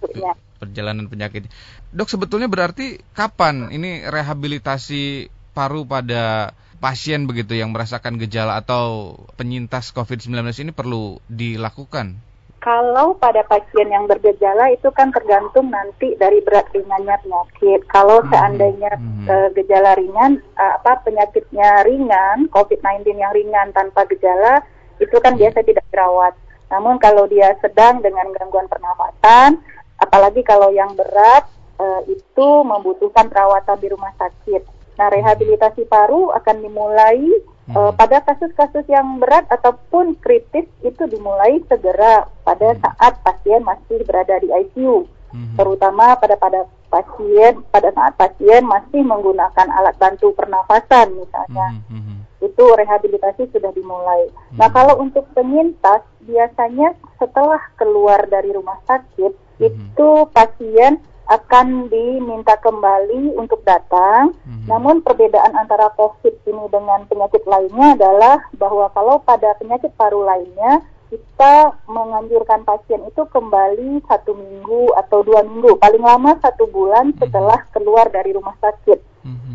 Perjalanan 0.65 1.07
penyakit. 1.07 1.47
Dok 1.93 2.09
sebetulnya 2.09 2.49
berarti 2.49 3.01
kapan 3.13 3.69
ini 3.71 4.05
rehabilitasi 4.09 5.29
paru 5.55 5.87
pada 5.87 6.57
pasien 6.83 7.25
begitu 7.25 7.57
yang 7.57 7.73
merasakan 7.73 8.21
gejala 8.21 8.61
atau 8.61 9.17
penyintas 9.41 9.95
COVID-19 9.97 10.45
ini 10.61 10.73
perlu 10.75 11.23
dilakukan? 11.33 12.19
Kalau 12.65 13.13
pada 13.21 13.45
pasien 13.45 13.93
yang 13.93 14.09
bergejala 14.09 14.73
itu 14.73 14.89
kan 14.89 15.13
tergantung 15.13 15.69
nanti 15.69 16.17
dari 16.17 16.41
berat 16.41 16.65
ringannya 16.73 17.21
penyakit. 17.21 17.85
Kalau 17.93 18.25
hmm. 18.25 18.29
seandainya 18.33 18.93
hmm. 18.97 19.25
Uh, 19.25 19.49
gejala 19.53 19.93
ringan, 20.01 20.41
uh, 20.57 20.81
apa 20.81 21.05
penyakitnya 21.05 21.85
ringan, 21.85 22.49
COVID-19 22.49 23.21
yang 23.21 23.33
ringan 23.37 23.69
tanpa 23.77 24.09
gejala, 24.09 24.65
itu 24.97 25.13
kan 25.21 25.37
biasa 25.37 25.61
tidak 25.61 25.85
dirawat. 25.93 26.33
Namun 26.73 26.97
kalau 26.97 27.29
dia 27.29 27.53
sedang 27.61 28.01
dengan 28.01 28.33
gangguan 28.33 28.69
pernafasan, 28.73 29.61
apalagi 29.99 30.43
kalau 30.43 30.71
yang 30.75 30.93
berat, 30.95 31.47
uh, 31.79 32.01
itu 32.07 32.49
membutuhkan 32.63 33.27
perawatan 33.31 33.79
di 33.81 33.89
rumah 33.91 34.13
sakit. 34.19 34.63
Nah, 34.95 35.11
rehabilitasi 35.11 35.91
paru 35.91 36.31
akan 36.31 36.57
dimulai 36.63 37.19
hmm. 37.67 37.75
uh, 37.75 37.93
pada 37.99 38.23
kasus-kasus 38.23 38.87
yang 38.87 39.19
berat 39.19 39.43
ataupun 39.51 40.15
kritis 40.23 40.71
itu 40.87 41.03
dimulai 41.11 41.59
segera 41.67 42.31
pada 42.47 42.75
hmm. 42.75 42.79
saat 42.79 43.19
pasien 43.27 43.67
masih 43.67 44.07
berada 44.07 44.39
di 44.39 44.55
ICU, 44.55 45.11
hmm. 45.35 45.59
terutama 45.59 46.15
pada 46.15 46.39
pada 46.39 46.71
pasien 46.95 47.59
pada 47.75 47.91
saat 47.91 48.15
pasien 48.15 48.63
masih 48.63 49.03
menggunakan 49.03 49.67
alat 49.67 49.99
bantu 49.99 50.31
pernafasan 50.39 51.11
misalnya. 51.19 51.75
Hmm. 51.91 52.03
Hmm. 52.03 52.21
itu 52.45 52.61
rehabilitasi 52.61 53.51
sudah 53.57 53.73
dimulai. 53.73 54.29
Hmm. 54.31 54.63
Nah 54.63 54.69
kalau 54.69 55.01
untuk 55.01 55.27
penyintas 55.33 56.05
biasanya 56.23 56.93
setelah 57.19 57.59
keluar 57.81 58.21
dari 58.29 58.53
rumah 58.53 58.79
sakit 58.85 59.33
hmm. 59.59 59.69
itu 59.69 60.11
pasien 60.33 61.01
akan 61.25 61.89
diminta 61.89 62.55
kembali 62.61 63.33
untuk 63.41 63.65
datang. 63.65 64.37
Hmm. 64.45 64.65
Namun 64.69 65.01
perbedaan 65.01 65.57
antara 65.57 65.89
COVID 65.97 66.45
ini 66.45 66.65
dengan 66.69 67.09
penyakit 67.09 67.43
lainnya 67.49 67.97
adalah 67.97 68.37
bahwa 68.57 68.93
kalau 68.93 69.21
pada 69.25 69.57
penyakit 69.57 69.93
paru 69.97 70.21
lainnya 70.25 70.85
kita 71.09 71.79
menganjurkan 71.87 72.67
pasien 72.67 73.01
itu 73.07 73.23
kembali 73.31 74.03
satu 74.11 74.35
minggu 74.35 74.91
atau 74.99 75.23
dua 75.23 75.47
minggu, 75.47 75.79
paling 75.79 76.03
lama 76.03 76.35
satu 76.43 76.67
bulan 76.67 77.15
setelah 77.21 77.63
keluar 77.71 78.11
dari 78.11 78.35
rumah 78.35 78.57
sakit. 78.59 79.15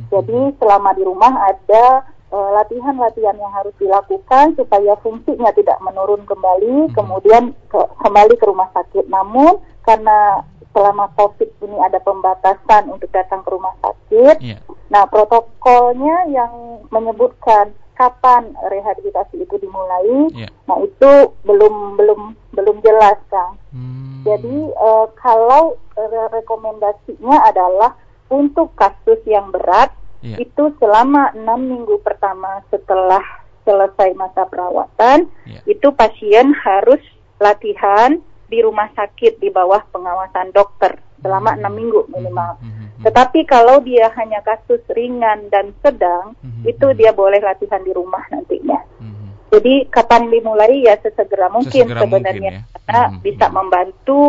Jadi 0.10 0.58
selama 0.58 0.90
di 0.98 1.04
rumah 1.06 1.34
ada 1.46 2.02
latihan-latihan 2.30 3.36
uh, 3.38 3.42
yang 3.42 3.54
harus 3.54 3.74
dilakukan 3.82 4.54
supaya 4.54 4.94
fungsinya 5.02 5.50
tidak 5.58 5.82
menurun 5.82 6.22
kembali, 6.30 6.90
hmm. 6.90 6.94
kemudian 6.94 7.58
ke, 7.68 7.80
kembali 8.06 8.34
ke 8.38 8.46
rumah 8.46 8.70
sakit. 8.74 9.10
Namun 9.10 9.58
karena 9.82 10.46
selama 10.70 11.10
COVID 11.18 11.50
ini 11.66 11.78
ada 11.82 11.98
pembatasan 11.98 12.94
untuk 12.94 13.10
datang 13.10 13.42
ke 13.42 13.50
rumah 13.50 13.74
sakit, 13.82 14.38
yeah. 14.46 14.62
nah 14.94 15.10
protokolnya 15.10 16.30
yang 16.30 16.86
menyebutkan 16.94 17.74
kapan 17.98 18.54
rehabilitasi 18.70 19.44
itu 19.44 19.56
dimulai, 19.58 20.30
yeah. 20.38 20.54
nah 20.70 20.78
itu 20.86 21.34
belum 21.44 21.98
belum 21.98 22.38
belum 22.54 22.78
jelas, 22.86 23.18
Kang. 23.34 23.58
Hmm. 23.74 24.22
Jadi 24.22 24.70
uh, 24.78 25.10
kalau 25.18 25.82
rekomendasinya 26.30 27.50
adalah 27.50 27.98
untuk 28.30 28.78
kasus 28.78 29.20
yang 29.26 29.50
berat 29.50 29.90
yeah. 30.22 30.38
itu 30.40 30.74
selama 30.80 31.32
enam 31.36 31.60
minggu 31.66 32.00
pertama 32.02 32.64
setelah 32.70 33.22
selesai 33.68 34.16
masa 34.18 34.48
perawatan 34.50 35.30
yeah. 35.46 35.64
itu 35.70 35.92
pasien 35.94 36.56
harus 36.56 37.02
latihan 37.40 38.20
di 38.50 38.60
rumah 38.66 38.90
sakit 38.98 39.38
di 39.38 39.54
bawah 39.54 39.86
pengawasan 39.94 40.50
dokter 40.52 40.98
selama 41.22 41.56
enam 41.56 41.74
minggu 41.76 42.10
minimal. 42.10 42.58
Mm 42.60 42.70
-hmm. 42.72 42.88
Tetapi 43.06 43.40
kalau 43.46 43.80
dia 43.84 44.10
hanya 44.18 44.42
kasus 44.42 44.82
ringan 44.92 45.48
dan 45.54 45.72
sedang, 45.86 46.34
mm 46.42 46.50
-hmm. 46.50 46.64
itu 46.72 46.88
dia 46.98 47.12
boleh 47.14 47.40
latihan 47.40 47.80
di 47.86 47.94
rumah 47.94 48.24
nantinya. 48.34 48.80
Mm 48.98 49.12
-hmm. 49.12 49.30
Jadi 49.54 49.74
kapan 49.94 50.30
dimulai 50.34 50.82
ya 50.86 50.98
sesegera 50.98 51.52
mungkin 51.54 51.86
sesegera 51.86 52.02
sebenarnya 52.06 52.52
mungkin, 52.52 52.66
ya. 52.66 52.82
karena 52.88 53.02
mm 53.06 53.12
-hmm. 53.12 53.22
bisa 53.22 53.46
membantu 53.54 54.22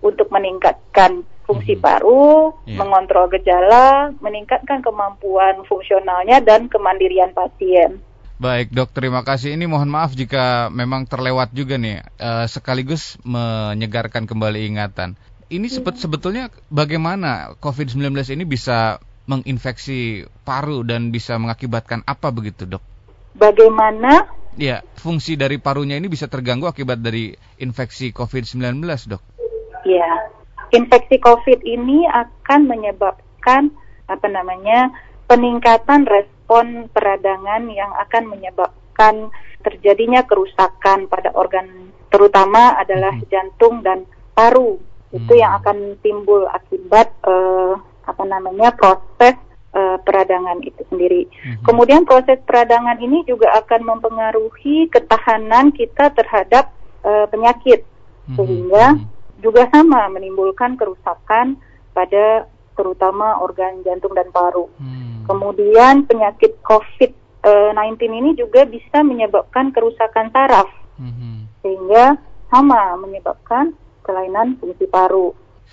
untuk 0.00 0.28
meningkatkan 0.32 1.12
fungsi 1.46 1.78
hmm. 1.78 1.82
paru, 1.82 2.52
yeah. 2.66 2.76
mengontrol 2.76 3.30
gejala, 3.30 4.10
meningkatkan 4.18 4.82
kemampuan 4.82 5.62
fungsionalnya 5.64 6.42
dan 6.42 6.66
kemandirian 6.66 7.32
pasien. 7.32 8.02
Baik 8.36 8.68
dok, 8.74 8.92
terima 8.92 9.24
kasih. 9.24 9.56
Ini 9.56 9.64
mohon 9.64 9.88
maaf 9.88 10.12
jika 10.12 10.68
memang 10.68 11.08
terlewat 11.08 11.56
juga 11.56 11.80
nih, 11.80 12.04
uh, 12.20 12.44
sekaligus 12.44 13.16
menyegarkan 13.24 14.28
kembali 14.28 14.68
ingatan. 14.68 15.16
Ini 15.48 15.70
hmm. 15.72 15.96
sebetulnya 15.96 16.52
bagaimana 16.68 17.56
COVID-19 17.62 18.12
ini 18.36 18.44
bisa 18.44 19.00
menginfeksi 19.24 20.28
paru 20.44 20.84
dan 20.84 21.10
bisa 21.14 21.38
mengakibatkan 21.40 22.04
apa 22.04 22.28
begitu 22.28 22.68
dok? 22.68 22.82
Bagaimana? 23.38 24.28
Ya, 24.56 24.80
fungsi 24.96 25.36
dari 25.36 25.60
parunya 25.60 26.00
ini 26.00 26.08
bisa 26.08 26.28
terganggu 26.28 26.68
akibat 26.68 27.00
dari 27.00 27.36
infeksi 27.60 28.12
COVID-19 28.12 28.84
dok? 29.08 29.22
Ya, 29.84 30.08
infeksi 30.74 31.20
COVID 31.22 31.62
ini 31.62 32.06
akan 32.10 32.66
menyebabkan 32.66 33.70
apa 34.06 34.26
namanya 34.30 34.90
peningkatan 35.26 36.06
respon 36.06 36.86
peradangan 36.94 37.66
yang 37.70 37.90
akan 38.06 38.30
menyebabkan 38.30 39.30
terjadinya 39.66 40.22
kerusakan 40.22 41.10
pada 41.10 41.34
organ 41.34 41.90
terutama 42.10 42.78
adalah 42.78 43.12
hmm. 43.18 43.26
jantung 43.26 43.82
dan 43.82 44.06
paru 44.32 44.78
hmm. 44.78 45.18
itu 45.18 45.32
yang 45.34 45.58
akan 45.58 45.98
timbul 46.00 46.46
akibat 46.54 47.10
uh, 47.26 47.74
apa 48.06 48.22
namanya 48.22 48.70
proses 48.78 49.34
uh, 49.74 49.98
peradangan 50.06 50.62
itu 50.62 50.78
sendiri. 50.86 51.26
Hmm. 51.42 51.66
Kemudian 51.66 52.06
proses 52.06 52.38
peradangan 52.46 53.02
ini 53.02 53.26
juga 53.26 53.50
akan 53.58 53.82
mempengaruhi 53.82 54.86
ketahanan 54.94 55.74
kita 55.74 56.14
terhadap 56.14 56.70
uh, 57.02 57.26
penyakit 57.26 57.82
hmm. 58.30 58.38
sehingga 58.38 58.86
hmm 58.94 59.15
juga 59.46 59.70
sama 59.70 60.10
menimbulkan 60.10 60.74
kerusakan 60.74 61.54
pada 61.94 62.50
terutama 62.74 63.38
organ 63.38 63.86
jantung 63.86 64.10
dan 64.18 64.26
paru. 64.34 64.66
Hmm. 64.82 65.22
Kemudian 65.22 66.02
penyakit 66.10 66.58
COVID-19 66.66 67.94
ini 68.10 68.34
juga 68.34 68.66
bisa 68.66 69.06
menyebabkan 69.06 69.70
kerusakan 69.70 70.34
saraf, 70.34 70.66
hmm. 70.98 71.46
sehingga 71.62 72.18
sama 72.50 72.98
menyebabkan 72.98 73.70
kelainan 74.02 74.58
fungsi 74.58 74.90
paru. 74.90 75.30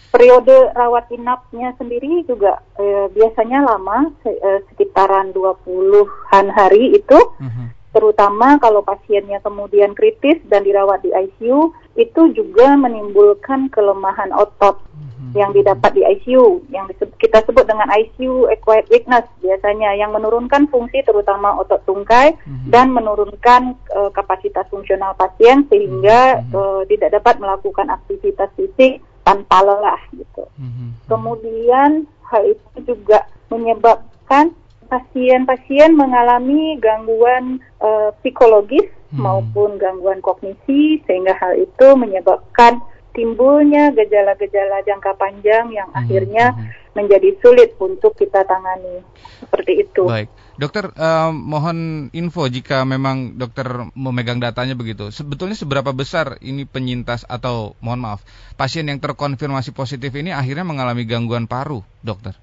Periode 0.10 0.74
rawat 0.74 1.06
inapnya 1.14 1.74
sendiri 1.78 2.26
juga 2.26 2.62
eh, 2.78 3.10
biasanya 3.14 3.66
lama, 3.66 4.10
eh, 4.26 4.62
sekitaran 4.70 5.34
20-an 5.34 6.46
hari 6.54 6.98
itu. 6.98 7.20
Hmm 7.42 7.74
terutama 7.94 8.58
kalau 8.58 8.82
pasiennya 8.82 9.40
kemudian 9.46 9.94
kritis 9.94 10.42
dan 10.50 10.66
dirawat 10.66 11.06
di 11.06 11.14
ICU 11.14 11.72
itu 11.94 12.22
juga 12.34 12.74
menimbulkan 12.74 13.70
kelemahan 13.70 14.34
otot 14.34 14.82
mm-hmm. 14.82 15.38
yang 15.38 15.54
didapat 15.54 15.94
di 15.94 16.02
ICU 16.02 16.66
yang 16.74 16.90
kita 17.22 17.46
sebut 17.46 17.70
dengan 17.70 17.86
ICU 17.94 18.50
acquired 18.50 18.90
weakness 18.90 19.30
biasanya 19.46 19.94
yang 19.94 20.10
menurunkan 20.10 20.66
fungsi 20.74 21.06
terutama 21.06 21.54
otot 21.62 21.86
tungkai 21.86 22.34
mm-hmm. 22.34 22.74
dan 22.74 22.90
menurunkan 22.90 23.78
uh, 23.94 24.10
kapasitas 24.10 24.66
fungsional 24.74 25.14
pasien 25.14 25.70
sehingga 25.70 26.42
mm-hmm. 26.42 26.58
uh, 26.58 26.82
tidak 26.90 27.22
dapat 27.22 27.38
melakukan 27.38 27.94
aktivitas 27.94 28.50
fisik 28.58 29.06
tanpa 29.22 29.62
lelah 29.62 30.02
gitu. 30.18 30.50
Mm-hmm. 30.58 30.90
Kemudian 31.08 32.10
hal 32.26 32.42
itu 32.50 32.78
juga 32.90 33.30
menyebabkan 33.54 34.50
pasien-pasien 34.94 35.98
mengalami 35.98 36.78
gangguan 36.78 37.58
uh, 37.82 38.14
psikologis 38.22 38.86
hmm. 39.10 39.18
maupun 39.18 39.82
gangguan 39.82 40.22
kognisi 40.22 41.02
sehingga 41.10 41.34
hal 41.42 41.58
itu 41.58 41.98
menyebabkan 41.98 42.78
timbulnya 43.18 43.90
gejala-gejala 43.94 44.86
jangka 44.86 45.18
panjang 45.18 45.74
yang 45.74 45.90
hmm. 45.90 45.98
akhirnya 45.98 46.46
hmm. 46.54 46.94
menjadi 46.94 47.34
sulit 47.42 47.74
untuk 47.82 48.14
kita 48.14 48.46
tangani 48.46 49.02
seperti 49.42 49.82
itu. 49.82 50.06
Baik, 50.06 50.30
dokter 50.62 50.94
uh, 50.94 51.34
mohon 51.34 52.10
info 52.14 52.46
jika 52.46 52.86
memang 52.86 53.34
dokter 53.42 53.90
memegang 53.98 54.38
datanya 54.38 54.78
begitu. 54.78 55.10
Sebetulnya 55.10 55.58
seberapa 55.58 55.90
besar 55.90 56.38
ini 56.46 56.70
penyintas 56.70 57.26
atau 57.26 57.74
mohon 57.82 58.06
maaf 58.06 58.22
pasien 58.62 58.86
yang 58.86 59.02
terkonfirmasi 59.02 59.74
positif 59.74 60.14
ini 60.14 60.30
akhirnya 60.30 60.66
mengalami 60.70 61.10
gangguan 61.10 61.50
paru, 61.50 61.82
dokter? 62.06 62.38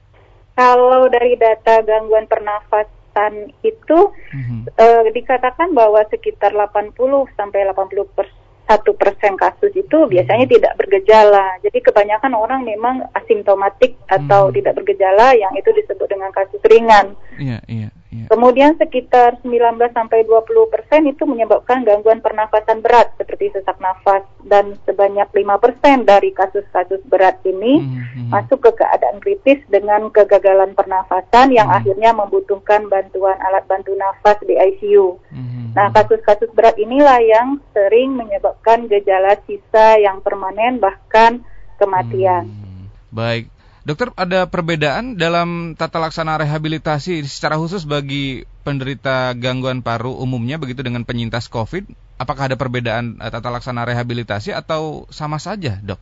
Kalau 0.54 1.08
dari 1.08 1.34
data 1.38 1.80
gangguan 1.84 2.26
pernafasan 2.26 3.54
itu 3.64 3.98
mm-hmm. 4.12 4.60
uh, 4.76 5.04
dikatakan 5.10 5.72
bahwa 5.72 6.04
sekitar 6.10 6.52
80 6.52 6.94
sampai 7.36 7.66
80 7.70 8.16
persen 8.16 8.38
satu 8.70 8.94
persen 8.94 9.34
kasus 9.34 9.74
itu 9.74 10.06
biasanya 10.06 10.46
hmm. 10.46 10.54
tidak 10.54 10.78
bergejala. 10.78 11.58
Jadi 11.58 11.82
kebanyakan 11.82 12.38
orang 12.38 12.62
memang 12.62 13.02
asimptomatik 13.18 13.98
atau 14.06 14.46
hmm. 14.46 14.54
tidak 14.62 14.78
bergejala 14.78 15.34
yang 15.34 15.50
itu 15.58 15.74
disebut 15.74 16.06
dengan 16.06 16.30
kasus 16.30 16.62
ringan. 16.70 17.18
Yeah, 17.34 17.58
yeah, 17.66 17.90
yeah. 18.10 18.28
Kemudian 18.30 18.74
sekitar 18.78 19.38
19 19.42 19.78
sampai 19.94 20.26
20 20.26 20.72
persen 20.72 21.06
itu 21.06 21.22
menyebabkan 21.26 21.82
gangguan 21.82 22.22
pernafasan 22.22 22.82
berat 22.82 23.14
seperti 23.16 23.54
sesak 23.54 23.78
nafas 23.78 24.26
dan 24.46 24.78
sebanyak 24.86 25.26
5 25.30 25.62
persen 25.62 26.02
dari 26.06 26.34
kasus-kasus 26.34 27.00
berat 27.06 27.38
ini 27.46 27.82
hmm, 27.82 27.94
hmm. 27.96 28.28
masuk 28.30 28.62
ke 28.62 28.70
keadaan 28.82 29.22
kritis 29.22 29.62
dengan 29.70 30.10
kegagalan 30.10 30.74
pernafasan 30.74 31.54
yang 31.54 31.70
hmm. 31.70 31.78
akhirnya 31.78 32.10
membutuhkan 32.14 32.90
bantuan 32.90 33.38
alat 33.46 33.64
bantu 33.70 33.94
nafas 33.94 34.38
di 34.42 34.58
ICU. 34.58 35.18
Hmm. 35.30 35.70
Nah, 35.70 35.94
kasus-kasus 35.94 36.50
berat 36.50 36.74
inilah 36.82 37.22
yang 37.22 37.62
sering 37.70 38.18
menyebabkan 38.18 38.90
gejala 38.90 39.38
sisa 39.46 40.02
yang 40.02 40.18
permanen 40.18 40.82
bahkan 40.82 41.46
kematian. 41.78 42.50
Hmm, 42.50 42.90
baik. 43.14 43.59
Dokter, 43.80 44.12
ada 44.12 44.44
perbedaan 44.44 45.16
dalam 45.16 45.72
tata 45.72 45.96
laksana 45.96 46.36
rehabilitasi 46.36 47.24
secara 47.24 47.56
khusus 47.56 47.88
bagi 47.88 48.44
penderita 48.60 49.32
gangguan 49.32 49.80
paru 49.80 50.12
umumnya 50.20 50.60
begitu 50.60 50.84
dengan 50.84 51.08
penyintas 51.08 51.48
COVID? 51.48 51.88
Apakah 52.20 52.52
ada 52.52 52.60
perbedaan 52.60 53.16
eh, 53.16 53.30
tata 53.32 53.48
laksana 53.48 53.88
rehabilitasi 53.88 54.52
atau 54.52 55.08
sama 55.08 55.40
saja, 55.40 55.80
dok? 55.80 55.96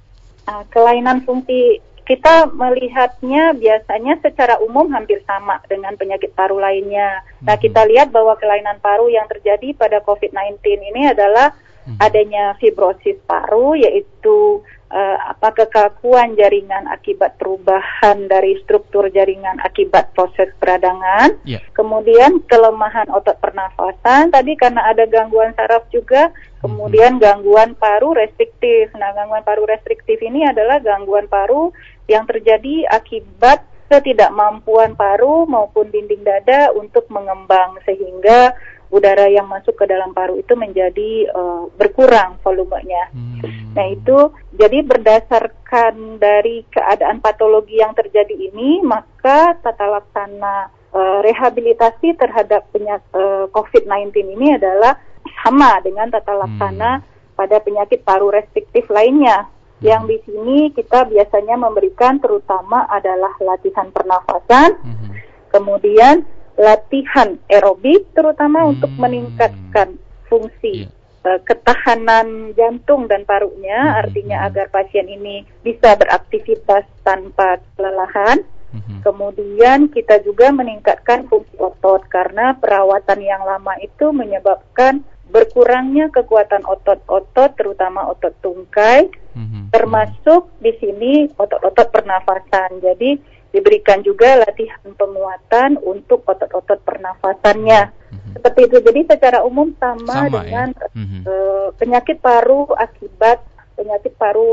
Uh, 0.50 0.66
kelainan 0.74 1.22
fungsi 1.22 1.78
kita 2.02 2.48
melihatnya 2.50 3.52
biasanya 3.52 4.16
secara 4.24 4.56
umum 4.64 4.88
hampir 4.90 5.20
sama 5.28 5.60
dengan 5.68 5.92
penyakit 5.94 6.32
paru 6.32 6.56
lainnya. 6.56 7.20
Nah, 7.44 7.54
hmm. 7.54 7.62
kita 7.68 7.84
lihat 7.84 8.08
bahwa 8.08 8.32
kelainan 8.40 8.80
paru 8.80 9.12
yang 9.12 9.28
terjadi 9.28 9.76
pada 9.76 10.00
COVID-19 10.00 10.58
ini 10.64 11.12
adalah 11.12 11.52
hmm. 11.88 11.96
adanya 11.96 12.52
fibrosis 12.60 13.16
paru 13.24 13.72
yaitu 13.72 14.60
uh, 14.92 15.18
apa 15.32 15.64
kekakuan 15.64 16.36
jaringan 16.36 16.88
akibat 16.88 17.36
perubahan 17.40 18.28
dari 18.28 18.60
struktur 18.64 19.08
jaringan 19.12 19.56
akibat 19.64 20.12
proses 20.12 20.52
peradangan. 20.60 21.36
Yeah. 21.48 21.64
Kemudian 21.72 22.44
kelemahan 22.48 23.08
otot 23.12 23.40
pernafasan 23.40 24.32
tadi 24.32 24.56
karena 24.60 24.84
ada 24.88 25.08
gangguan 25.08 25.56
saraf 25.56 25.88
juga. 25.88 26.32
Kemudian 26.58 27.22
gangguan 27.22 27.78
paru 27.78 28.18
restriktif. 28.18 28.90
Nah, 28.98 29.14
gangguan 29.14 29.46
paru 29.46 29.62
restriktif 29.62 30.18
ini 30.18 30.42
adalah 30.42 30.82
gangguan 30.82 31.30
paru 31.30 31.70
yang 32.10 32.26
terjadi 32.26 32.88
akibat 32.90 33.62
ketidakmampuan 33.88 34.92
paru 34.98 35.48
maupun 35.48 35.88
dinding 35.88 36.20
dada 36.20 36.68
untuk 36.76 37.08
mengembang 37.08 37.80
sehingga 37.88 38.52
udara 38.88 39.28
yang 39.28 39.44
masuk 39.44 39.76
ke 39.76 39.84
dalam 39.84 40.16
paru 40.16 40.40
itu 40.40 40.56
menjadi 40.56 41.28
uh, 41.32 41.68
berkurang 41.76 42.40
volumenya. 42.40 43.12
Hmm. 43.12 43.40
Nah 43.76 43.86
itu 43.92 44.32
jadi 44.56 44.80
berdasarkan 44.80 46.16
dari 46.16 46.64
keadaan 46.72 47.20
patologi 47.20 47.76
yang 47.80 47.92
terjadi 47.92 48.32
ini 48.32 48.80
maka 48.80 49.60
tata 49.60 49.86
laksana 50.00 50.72
uh, 50.92 51.20
rehabilitasi 51.20 52.16
terhadap 52.16 52.64
penyakit 52.72 53.04
uh, 53.12 53.44
COVID-19 53.52 54.12
ini 54.40 54.56
adalah 54.56 54.96
sama 55.44 55.76
dengan 55.84 56.08
tata 56.08 56.32
laksana 56.32 57.04
hmm. 57.04 57.36
pada 57.36 57.60
penyakit 57.60 58.00
paru 58.08 58.32
restriktif 58.32 58.88
lainnya. 58.88 59.44
Hmm. 59.44 59.84
Yang 59.84 60.02
di 60.08 60.16
sini 60.24 60.58
kita 60.72 61.04
biasanya 61.04 61.60
memberikan 61.60 62.16
terutama 62.18 62.88
adalah 62.88 63.36
latihan 63.44 63.92
pernafasan, 63.92 64.80
hmm. 64.80 65.08
kemudian 65.52 66.24
latihan 66.58 67.38
aerobik 67.46 68.10
terutama 68.12 68.66
hmm. 68.66 68.70
untuk 68.76 68.92
meningkatkan 68.98 69.94
fungsi 70.26 70.90
yeah. 70.90 70.90
uh, 71.22 71.40
ketahanan 71.46 72.52
jantung 72.58 73.06
dan 73.06 73.22
parunya 73.22 73.78
hmm. 73.78 73.98
artinya 74.02 74.36
agar 74.50 74.66
pasien 74.68 75.06
ini 75.06 75.46
bisa 75.62 75.94
beraktivitas 75.94 76.84
tanpa 77.06 77.62
kelelahan. 77.78 78.42
Hmm. 78.68 79.00
Kemudian 79.00 79.88
kita 79.88 80.20
juga 80.20 80.52
meningkatkan 80.52 81.24
fungsi 81.30 81.56
otot 81.56 82.04
karena 82.12 82.52
perawatan 82.58 83.24
yang 83.24 83.40
lama 83.46 83.72
itu 83.80 84.12
menyebabkan 84.12 85.00
berkurangnya 85.28 86.08
kekuatan 86.12 86.64
otot-otot 86.64 87.52
terutama 87.56 88.08
otot 88.12 88.32
tungkai 88.40 89.08
hmm. 89.36 89.72
termasuk 89.72 90.52
di 90.60 90.72
sini 90.76 91.12
otot-otot 91.36 91.88
pernafasan. 91.88 92.80
Jadi 92.80 93.37
diberikan 93.48 94.04
juga 94.04 94.44
latihan 94.44 94.92
penguatan 94.94 95.80
untuk 95.80 96.24
otot-otot 96.28 96.80
pernafasannya. 96.84 97.88
Mm-hmm. 97.88 98.32
Seperti 98.36 98.60
itu. 98.68 98.76
Jadi 98.84 99.00
secara 99.08 99.38
umum 99.44 99.72
sama, 99.80 100.28
sama 100.28 100.44
dengan 100.44 100.68
ya? 100.72 100.86
mm-hmm. 100.92 101.22
uh, 101.24 101.68
penyakit 101.80 102.16
paru 102.20 102.68
akibat 102.76 103.40
penyakit 103.78 104.12
paru 104.20 104.50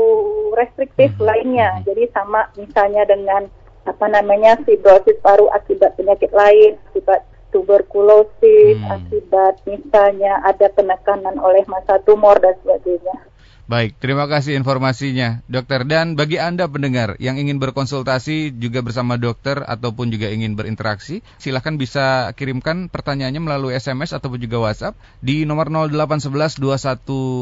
restriktif 0.56 1.12
mm-hmm. 1.16 1.28
lainnya. 1.28 1.68
Mm-hmm. 1.76 1.86
Jadi 1.92 2.02
sama 2.16 2.40
misalnya 2.56 3.02
dengan 3.04 3.42
apa 3.86 4.06
namanya 4.10 4.58
fibrosis 4.66 5.14
paru 5.22 5.46
akibat 5.54 5.94
penyakit 5.94 6.34
lain, 6.34 6.74
akibat 6.90 7.22
tuberkulosis, 7.54 8.76
hmm. 8.76 8.90
akibat 8.92 9.54
misalnya 9.64 10.42
ada 10.44 10.68
penekanan 10.74 11.38
oleh 11.38 11.62
masa 11.70 11.96
tumor 12.02 12.36
dan 12.42 12.52
sebagainya. 12.60 13.16
Baik, 13.66 13.98
terima 13.98 14.30
kasih 14.30 14.54
informasinya, 14.54 15.42
dokter. 15.50 15.82
Dan 15.82 16.14
bagi 16.14 16.38
Anda 16.38 16.70
pendengar 16.70 17.18
yang 17.18 17.34
ingin 17.34 17.58
berkonsultasi 17.58 18.54
juga 18.62 18.78
bersama 18.78 19.18
dokter 19.18 19.58
ataupun 19.58 20.14
juga 20.14 20.30
ingin 20.30 20.54
berinteraksi, 20.54 21.18
silahkan 21.42 21.74
bisa 21.74 22.30
kirimkan 22.38 22.86
pertanyaannya 22.86 23.42
melalui 23.42 23.74
SMS 23.74 24.14
ataupun 24.14 24.38
juga 24.38 24.62
WhatsApp 24.62 24.94
di 25.18 25.42
nomor 25.50 25.66
0811 25.66 26.62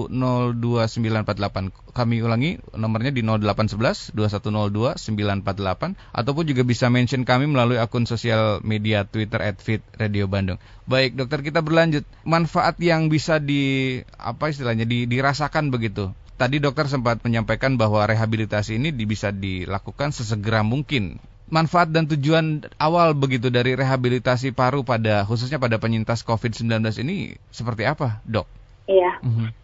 2102948. 0.09 1.93
Kami 1.93 2.17
ulangi 2.25 2.57
nomornya 2.73 3.13
di 3.13 3.21
0811 3.21 4.17
2102 4.17 4.97
948 4.97 5.93
ataupun 6.09 6.45
juga 6.49 6.65
bisa 6.65 6.89
mention 6.89 7.29
kami 7.29 7.53
melalui 7.53 7.77
akun 7.77 8.09
sosial 8.09 8.65
media 8.65 9.05
Twitter 9.05 9.45
Radio 10.01 10.25
Bandung. 10.25 10.57
Baik, 10.85 11.17
dokter 11.17 11.41
kita 11.41 11.65
berlanjut. 11.65 12.05
Manfaat 12.29 12.77
yang 12.81 13.09
bisa 13.09 13.41
di 13.41 14.01
apa 14.21 14.53
istilahnya 14.53 14.85
di, 14.85 15.09
dirasakan 15.09 15.73
begitu. 15.73 16.13
Tadi 16.37 16.61
dokter 16.61 16.91
sempat 16.91 17.23
menyampaikan 17.25 17.79
bahwa 17.81 18.05
rehabilitasi 18.05 18.77
ini 18.77 18.93
bisa 18.93 19.33
dilakukan 19.33 20.13
sesegera 20.13 20.61
mungkin. 20.61 21.23
Manfaat 21.49 21.93
dan 21.93 22.09
tujuan 22.11 22.69
awal 22.77 23.15
begitu 23.15 23.49
dari 23.49 23.77
rehabilitasi 23.77 24.53
paru 24.53 24.83
pada 24.83 25.25
khususnya 25.29 25.61
pada 25.61 25.77
penyintas 25.81 26.25
COVID-19 26.27 26.81
ini 27.05 27.37
seperti 27.49 27.87
apa, 27.89 28.21
Dok? 28.27 28.49
Iya. 28.89 29.25
Mm 29.25 29.33
-hmm 29.33 29.64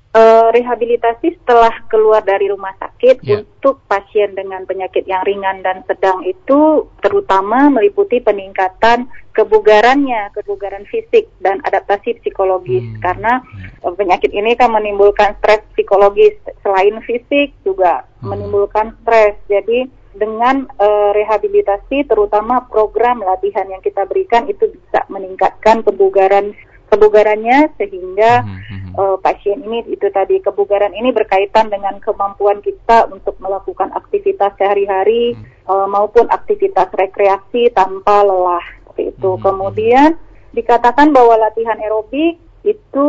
rehabilitasi 0.50 1.40
setelah 1.42 1.72
keluar 1.88 2.20
dari 2.20 2.50
rumah 2.50 2.74
sakit 2.76 3.22
yeah. 3.22 3.42
untuk 3.42 3.80
pasien 3.86 4.34
dengan 4.34 4.66
penyakit 4.66 5.06
yang 5.06 5.22
ringan 5.22 5.62
dan 5.62 5.82
sedang 5.86 6.20
itu 6.26 6.86
terutama 7.00 7.70
meliputi 7.70 8.18
peningkatan 8.20 9.08
kebugarannya, 9.32 10.34
kebugaran 10.34 10.84
fisik 10.90 11.30
dan 11.40 11.62
adaptasi 11.64 12.18
psikologis 12.20 12.82
hmm. 12.82 13.00
karena 13.00 13.40
uh, 13.86 13.94
penyakit 13.94 14.34
ini 14.34 14.58
kan 14.58 14.74
menimbulkan 14.74 15.38
stres 15.38 15.62
psikologis 15.72 16.34
selain 16.66 16.98
fisik 17.06 17.54
juga 17.62 18.04
hmm. 18.20 18.28
menimbulkan 18.28 18.92
stres. 19.00 19.38
Jadi 19.46 19.86
dengan 20.10 20.66
uh, 20.82 21.14
rehabilitasi 21.14 22.10
terutama 22.10 22.66
program 22.66 23.22
latihan 23.22 23.70
yang 23.70 23.78
kita 23.80 24.02
berikan 24.10 24.50
itu 24.50 24.66
bisa 24.66 25.06
meningkatkan 25.06 25.86
kebugaran 25.86 26.52
kebugarannya 26.90 27.70
sehingga 27.78 28.42
hmm. 28.42 28.98
uh, 28.98 29.16
pasien 29.22 29.62
ini 29.62 29.86
itu 29.86 30.10
tadi 30.10 30.42
kebugaran 30.42 30.90
ini 30.90 31.14
berkaitan 31.14 31.70
dengan 31.70 32.02
kemampuan 32.02 32.58
kita 32.60 33.06
untuk 33.08 33.38
melakukan 33.38 33.94
aktivitas 33.94 34.52
sehari-hari 34.58 35.38
hmm. 35.38 35.70
uh, 35.70 35.86
maupun 35.86 36.26
aktivitas 36.28 36.90
rekreasi 36.92 37.70
tanpa 37.70 38.26
lelah 38.26 38.64
seperti 38.82 39.14
itu. 39.14 39.30
Hmm. 39.38 39.42
Kemudian 39.42 40.10
dikatakan 40.50 41.14
bahwa 41.14 41.38
latihan 41.38 41.78
aerobik 41.78 42.42
itu 42.66 43.08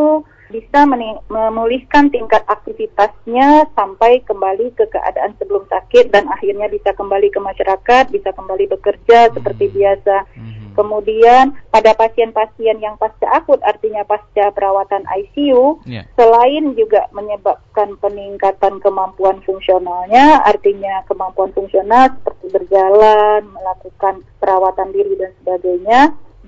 bisa 0.51 0.83
memulihkan 1.31 2.11
tingkat 2.11 2.43
aktivitasnya 2.45 3.71
sampai 3.73 4.21
kembali 4.27 4.75
ke 4.75 4.85
keadaan 4.91 5.33
sebelum 5.39 5.63
sakit 5.71 6.11
dan 6.11 6.27
akhirnya 6.27 6.67
bisa 6.67 6.91
kembali 6.91 7.31
ke 7.31 7.39
masyarakat, 7.39 8.11
bisa 8.11 8.29
kembali 8.35 8.67
bekerja 8.67 9.31
hmm. 9.31 9.33
seperti 9.39 9.65
biasa. 9.71 10.27
Hmm. 10.35 10.61
Kemudian 10.71 11.51
pada 11.67 11.91
pasien-pasien 11.95 12.79
yang 12.79 12.95
pasca 12.95 13.27
akut 13.27 13.59
artinya 13.59 14.07
pasca 14.07 14.55
perawatan 14.55 15.03
ICU, 15.03 15.83
yeah. 15.83 16.07
selain 16.15 16.71
juga 16.79 17.11
menyebabkan 17.11 17.99
peningkatan 17.99 18.79
kemampuan 18.79 19.43
fungsionalnya, 19.43 20.39
artinya 20.47 21.03
kemampuan 21.11 21.51
fungsional 21.51 22.15
seperti 22.19 22.55
berjalan, 22.55 23.51
melakukan 23.51 24.23
perawatan 24.39 24.95
diri 24.95 25.13
dan 25.19 25.31
sebagainya, 25.43 26.01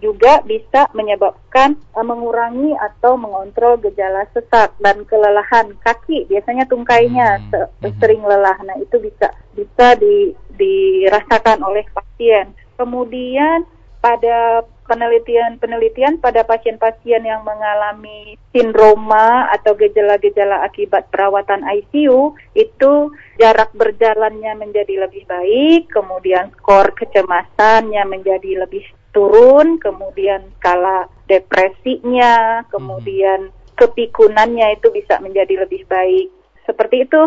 juga 0.03 0.43
bisa 0.43 0.91
menyebabkan 0.91 1.79
uh, 1.95 2.03
mengurangi 2.03 2.75
atau 2.75 3.15
mengontrol 3.15 3.79
gejala 3.79 4.27
sesak 4.35 4.75
dan 4.83 5.07
kelelahan 5.07 5.71
kaki. 5.79 6.27
Biasanya 6.27 6.67
tungkainya 6.67 7.39
hmm. 7.39 7.79
hmm. 7.79 7.95
sering 8.03 8.19
lelah. 8.27 8.59
Nah, 8.67 8.75
itu 8.83 8.99
bisa 8.99 9.31
bisa 9.55 9.95
di, 9.95 10.35
dirasakan 10.59 11.63
oleh 11.63 11.87
pasien. 11.95 12.51
Kemudian 12.75 13.63
pada 14.03 14.67
penelitian-penelitian 14.83 16.19
pada 16.19 16.43
pasien-pasien 16.43 17.23
yang 17.23 17.41
mengalami 17.47 18.35
sindroma 18.51 19.47
atau 19.55 19.73
gejala-gejala 19.79 20.67
akibat 20.67 21.07
perawatan 21.07 21.63
ICU 21.63 22.35
itu 22.53 22.91
jarak 23.39 23.71
berjalannya 23.71 24.53
menjadi 24.59 25.07
lebih 25.07 25.23
baik, 25.25 25.89
kemudian 25.89 26.51
skor 26.59 26.91
kecemasannya 26.93 28.03
menjadi 28.05 28.67
lebih 28.67 28.83
turun, 29.13 29.77
kemudian 29.77 30.49
skala 30.59 31.07
depresinya, 31.29 32.65
kemudian 32.67 33.53
kepikunannya 33.77 34.77
itu 34.81 34.89
bisa 34.89 35.21
menjadi 35.21 35.63
lebih 35.63 35.85
baik. 35.87 36.27
Seperti 36.65 37.05
itu. 37.05 37.21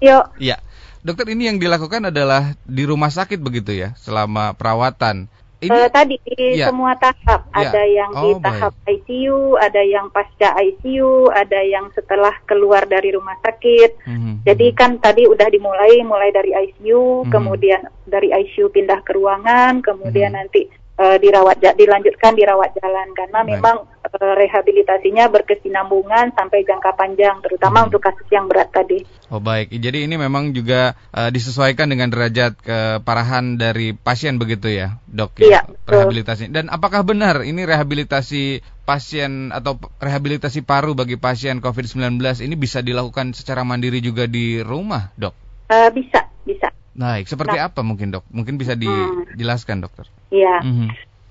Yuk. 0.00 0.24
Iya. 0.40 0.56
Dokter 1.00 1.32
ini 1.32 1.48
yang 1.48 1.56
dilakukan 1.56 2.12
adalah 2.12 2.56
di 2.64 2.84
rumah 2.84 3.08
sakit 3.08 3.40
begitu 3.40 3.72
ya 3.72 3.96
selama 3.96 4.52
perawatan. 4.56 5.28
Ini, 5.60 5.76
uh, 5.76 5.92
tadi 5.92 6.16
ya. 6.56 6.72
semua 6.72 6.96
tahap, 6.96 7.44
ya. 7.52 7.68
ada 7.68 7.84
yang 7.84 8.10
oh, 8.16 8.24
di 8.24 8.30
tahap 8.40 8.72
baik. 8.80 9.04
ICU, 9.04 9.60
ada 9.60 9.82
yang 9.84 10.08
pasca 10.08 10.56
ICU, 10.56 11.28
ada 11.28 11.60
yang 11.60 11.92
setelah 11.92 12.32
keluar 12.48 12.88
dari 12.88 13.12
rumah 13.12 13.36
sakit. 13.44 14.08
Mm 14.08 14.16
-hmm. 14.16 14.34
Jadi 14.48 14.66
kan 14.72 14.96
tadi 15.04 15.28
udah 15.28 15.52
dimulai, 15.52 16.00
mulai 16.00 16.32
dari 16.32 16.56
ICU, 16.56 16.96
mm 16.96 17.20
-hmm. 17.28 17.32
kemudian 17.32 17.80
dari 18.08 18.32
ICU 18.32 18.72
pindah 18.72 19.04
ke 19.04 19.12
ruangan, 19.12 19.84
kemudian 19.84 20.32
mm 20.32 20.36
-hmm. 20.40 20.48
nanti 20.48 20.60
uh, 21.00 21.16
dirawat 21.16 21.56
dilanjutkan 21.74 22.36
dirawat 22.36 22.76
jalan 22.76 23.08
karena 23.16 23.40
Baik. 23.40 23.52
memang 23.56 23.76
uh, 23.88 24.34
rehabilitasinya 24.36 25.32
berkesinambungan 25.32 26.36
sampai 26.36 26.60
jangka 26.68 26.92
panjang 26.92 27.40
terutama 27.40 27.80
hmm. 27.80 27.86
untuk 27.88 28.04
kasus 28.04 28.28
yang 28.28 28.44
berat 28.46 28.68
tadi. 28.68 29.08
Oh 29.32 29.40
baik, 29.40 29.72
jadi 29.72 30.04
ini 30.04 30.20
memang 30.20 30.52
juga 30.52 30.92
uh, 31.16 31.32
disesuaikan 31.32 31.88
dengan 31.88 32.12
derajat 32.12 32.60
keparahan 32.60 33.56
dari 33.56 33.96
pasien 33.96 34.36
begitu 34.36 34.68
ya, 34.68 35.00
dok 35.08 35.40
ya, 35.40 35.46
iya, 35.46 35.60
rehabilitasi. 35.88 36.52
Dan 36.52 36.68
apakah 36.68 37.06
benar 37.06 37.46
ini 37.46 37.64
rehabilitasi 37.64 38.60
pasien 38.84 39.54
atau 39.54 39.78
rehabilitasi 40.02 40.66
paru 40.66 40.98
bagi 40.98 41.14
pasien 41.14 41.62
COVID-19 41.62 42.18
ini 42.42 42.54
bisa 42.58 42.82
dilakukan 42.82 43.32
secara 43.32 43.62
mandiri 43.62 44.02
juga 44.02 44.26
di 44.26 44.58
rumah, 44.60 45.14
dok? 45.14 45.32
Uh, 45.70 45.86
bisa, 45.94 46.26
bisa. 46.42 46.74
Baik, 46.90 47.30
seperti 47.30 47.56
nah, 47.56 47.70
apa 47.70 47.86
mungkin 47.86 48.10
dok? 48.10 48.26
Mungkin 48.34 48.58
bisa 48.58 48.74
hmm. 48.74 49.38
dijelaskan 49.38 49.86
dokter. 49.86 50.10
Iya. 50.30 50.62
Mm 50.62 50.74
-hmm. 50.74 50.88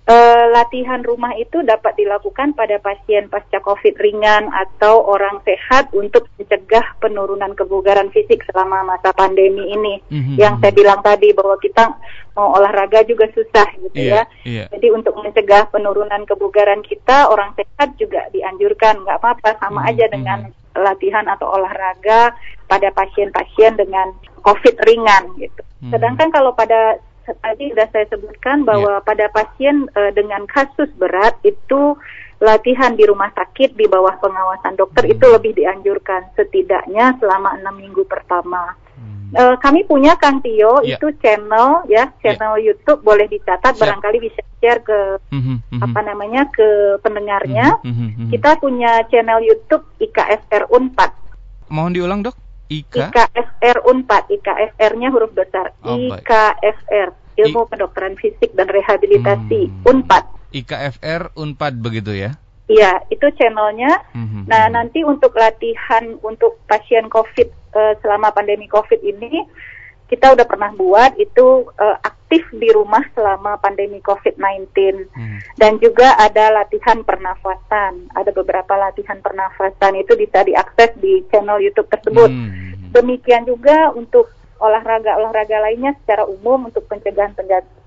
e, 0.09 0.15
latihan 0.51 1.01
rumah 1.01 1.31
itu 1.39 1.63
dapat 1.63 1.95
dilakukan 1.95 2.51
pada 2.53 2.77
pasien 2.83 3.31
pasca 3.31 3.63
COVID 3.63 3.95
ringan 3.99 4.51
atau 4.51 5.07
orang 5.07 5.39
sehat 5.47 5.91
untuk 5.95 6.27
mencegah 6.35 6.83
penurunan 6.99 7.55
kebugaran 7.55 8.11
fisik 8.11 8.43
selama 8.51 8.83
masa 8.95 9.15
pandemi 9.15 9.71
ini. 9.71 10.03
Mm 10.11 10.21
-hmm. 10.21 10.35
Yang 10.35 10.53
saya 10.61 10.73
bilang 10.75 10.99
tadi 10.99 11.31
bahwa 11.31 11.55
kita 11.63 11.83
mau 12.35 12.55
olahraga 12.55 13.03
juga 13.07 13.27
susah 13.31 13.67
gitu 13.87 13.97
yeah, 13.99 14.23
ya. 14.43 14.63
Yeah. 14.63 14.67
Jadi 14.75 14.87
untuk 14.91 15.15
mencegah 15.19 15.71
penurunan 15.71 16.23
kebugaran 16.27 16.83
kita, 16.83 17.27
orang 17.31 17.55
sehat 17.55 17.95
juga 17.99 18.27
dianjurkan 18.35 19.03
nggak 19.03 19.17
apa-apa 19.19 19.55
sama 19.59 19.79
mm 19.79 19.83
-hmm. 19.83 19.91
aja 19.91 20.05
dengan 20.11 20.39
latihan 20.77 21.25
atau 21.27 21.49
olahraga 21.49 22.33
pada 22.69 22.93
pasien-pasien 22.93 23.75
dengan 23.75 24.13
COVID 24.45 24.75
ringan 24.85 25.35
gitu. 25.41 25.61
Hmm. 25.83 25.91
Sedangkan 25.91 26.29
kalau 26.31 26.53
pada 26.53 27.01
tadi 27.25 27.71
sudah 27.71 27.87
saya 27.91 28.05
sebutkan 28.09 28.67
bahwa 28.67 28.99
yeah. 28.99 29.05
pada 29.05 29.25
pasien 29.31 29.87
uh, 29.93 30.11
dengan 30.15 30.45
kasus 30.49 30.89
berat 30.97 31.35
itu 31.43 31.95
latihan 32.39 32.95
di 32.95 33.03
rumah 33.03 33.29
sakit 33.35 33.75
di 33.75 33.85
bawah 33.85 34.15
pengawasan 34.23 34.79
dokter 34.79 35.03
hmm. 35.03 35.13
itu 35.15 35.25
lebih 35.27 35.51
dianjurkan 35.59 36.31
setidaknya 36.39 37.19
selama 37.19 37.59
enam 37.59 37.75
minggu 37.75 38.07
pertama. 38.07 38.73
Hmm. 38.95 39.35
Uh, 39.35 39.55
kami 39.59 39.83
punya 39.83 40.15
Kang 40.15 40.39
Tio 40.39 40.79
yeah. 40.81 40.95
itu 40.95 41.11
channel 41.19 41.83
ya 41.91 42.09
channel 42.23 42.55
yeah. 42.57 42.71
YouTube 42.71 43.03
boleh 43.03 43.27
dicatat 43.27 43.75
Siap. 43.75 43.81
barangkali 43.83 44.17
bisa 44.23 44.41
share 44.59 44.81
ke 44.81 44.99
mm 45.31 45.41
-hmm. 45.43 45.79
apa 45.83 45.99
namanya 46.01 46.47
ke 46.49 46.97
pendengarnya. 47.03 47.77
Mm 47.83 47.93
-hmm. 47.93 48.27
Kita 48.31 48.57
punya 48.57 49.03
channel 49.11 49.43
YouTube 49.43 49.83
IKSR 49.99 50.71
Unpad. 50.71 51.11
Mohon 51.69 51.91
diulang 51.93 52.21
dok. 52.25 52.48
IK? 52.69 53.09
IKFR 53.09 53.77
Unpad, 53.89 54.29
IKFR-nya 54.29 55.09
huruf 55.09 55.33
besar. 55.33 55.73
Oh, 55.81 55.97
IKFR, 55.97 57.09
Ilmu 57.35 57.65
I... 57.65 57.69
Kedokteran 57.73 58.15
Fisik 58.15 58.53
dan 58.53 58.69
Rehabilitasi 58.69 59.61
hmm. 59.67 59.89
Unpad. 59.89 60.25
IKFR 60.53 61.33
Unpad 61.33 61.73
begitu 61.81 62.13
ya? 62.13 62.37
Iya, 62.69 63.01
itu 63.09 63.25
channelnya. 63.33 63.89
Hmm. 64.13 64.45
Nah, 64.45 64.69
nanti 64.69 65.01
untuk 65.01 65.33
latihan 65.33 66.13
untuk 66.21 66.61
pasien 66.69 67.09
COVID 67.09 67.49
uh, 67.73 67.93
selama 68.05 68.29
pandemi 68.29 68.69
COVID 68.69 69.01
ini, 69.01 69.41
kita 70.09 70.33
udah 70.33 70.45
pernah 70.49 70.73
buat 70.73 71.13
itu 71.21 71.69
uh, 71.77 71.97
aktif 72.01 72.41
di 72.57 72.69
rumah 72.73 73.05
selama 73.13 73.61
pandemi 73.61 74.01
COVID-19 74.01 74.73
hmm. 75.13 75.39
dan 75.61 75.77
juga 75.77 76.17
ada 76.17 76.49
latihan 76.49 77.05
pernafasan. 77.05 78.09
Ada 78.17 78.33
beberapa 78.33 78.73
latihan 78.73 79.21
pernafasan 79.21 80.01
itu 80.01 80.17
bisa 80.17 80.41
diakses 80.41 80.97
di 80.97 81.21
channel 81.29 81.61
YouTube 81.61 81.89
tersebut. 81.93 82.29
Hmm. 82.29 82.89
Demikian 82.89 83.45
juga 83.45 83.93
untuk 83.93 84.33
olahraga-olahraga 84.59 85.57
lainnya 85.63 85.95
secara 86.03 86.27
umum 86.27 86.67
untuk 86.67 86.83
pencegahan 86.91 87.31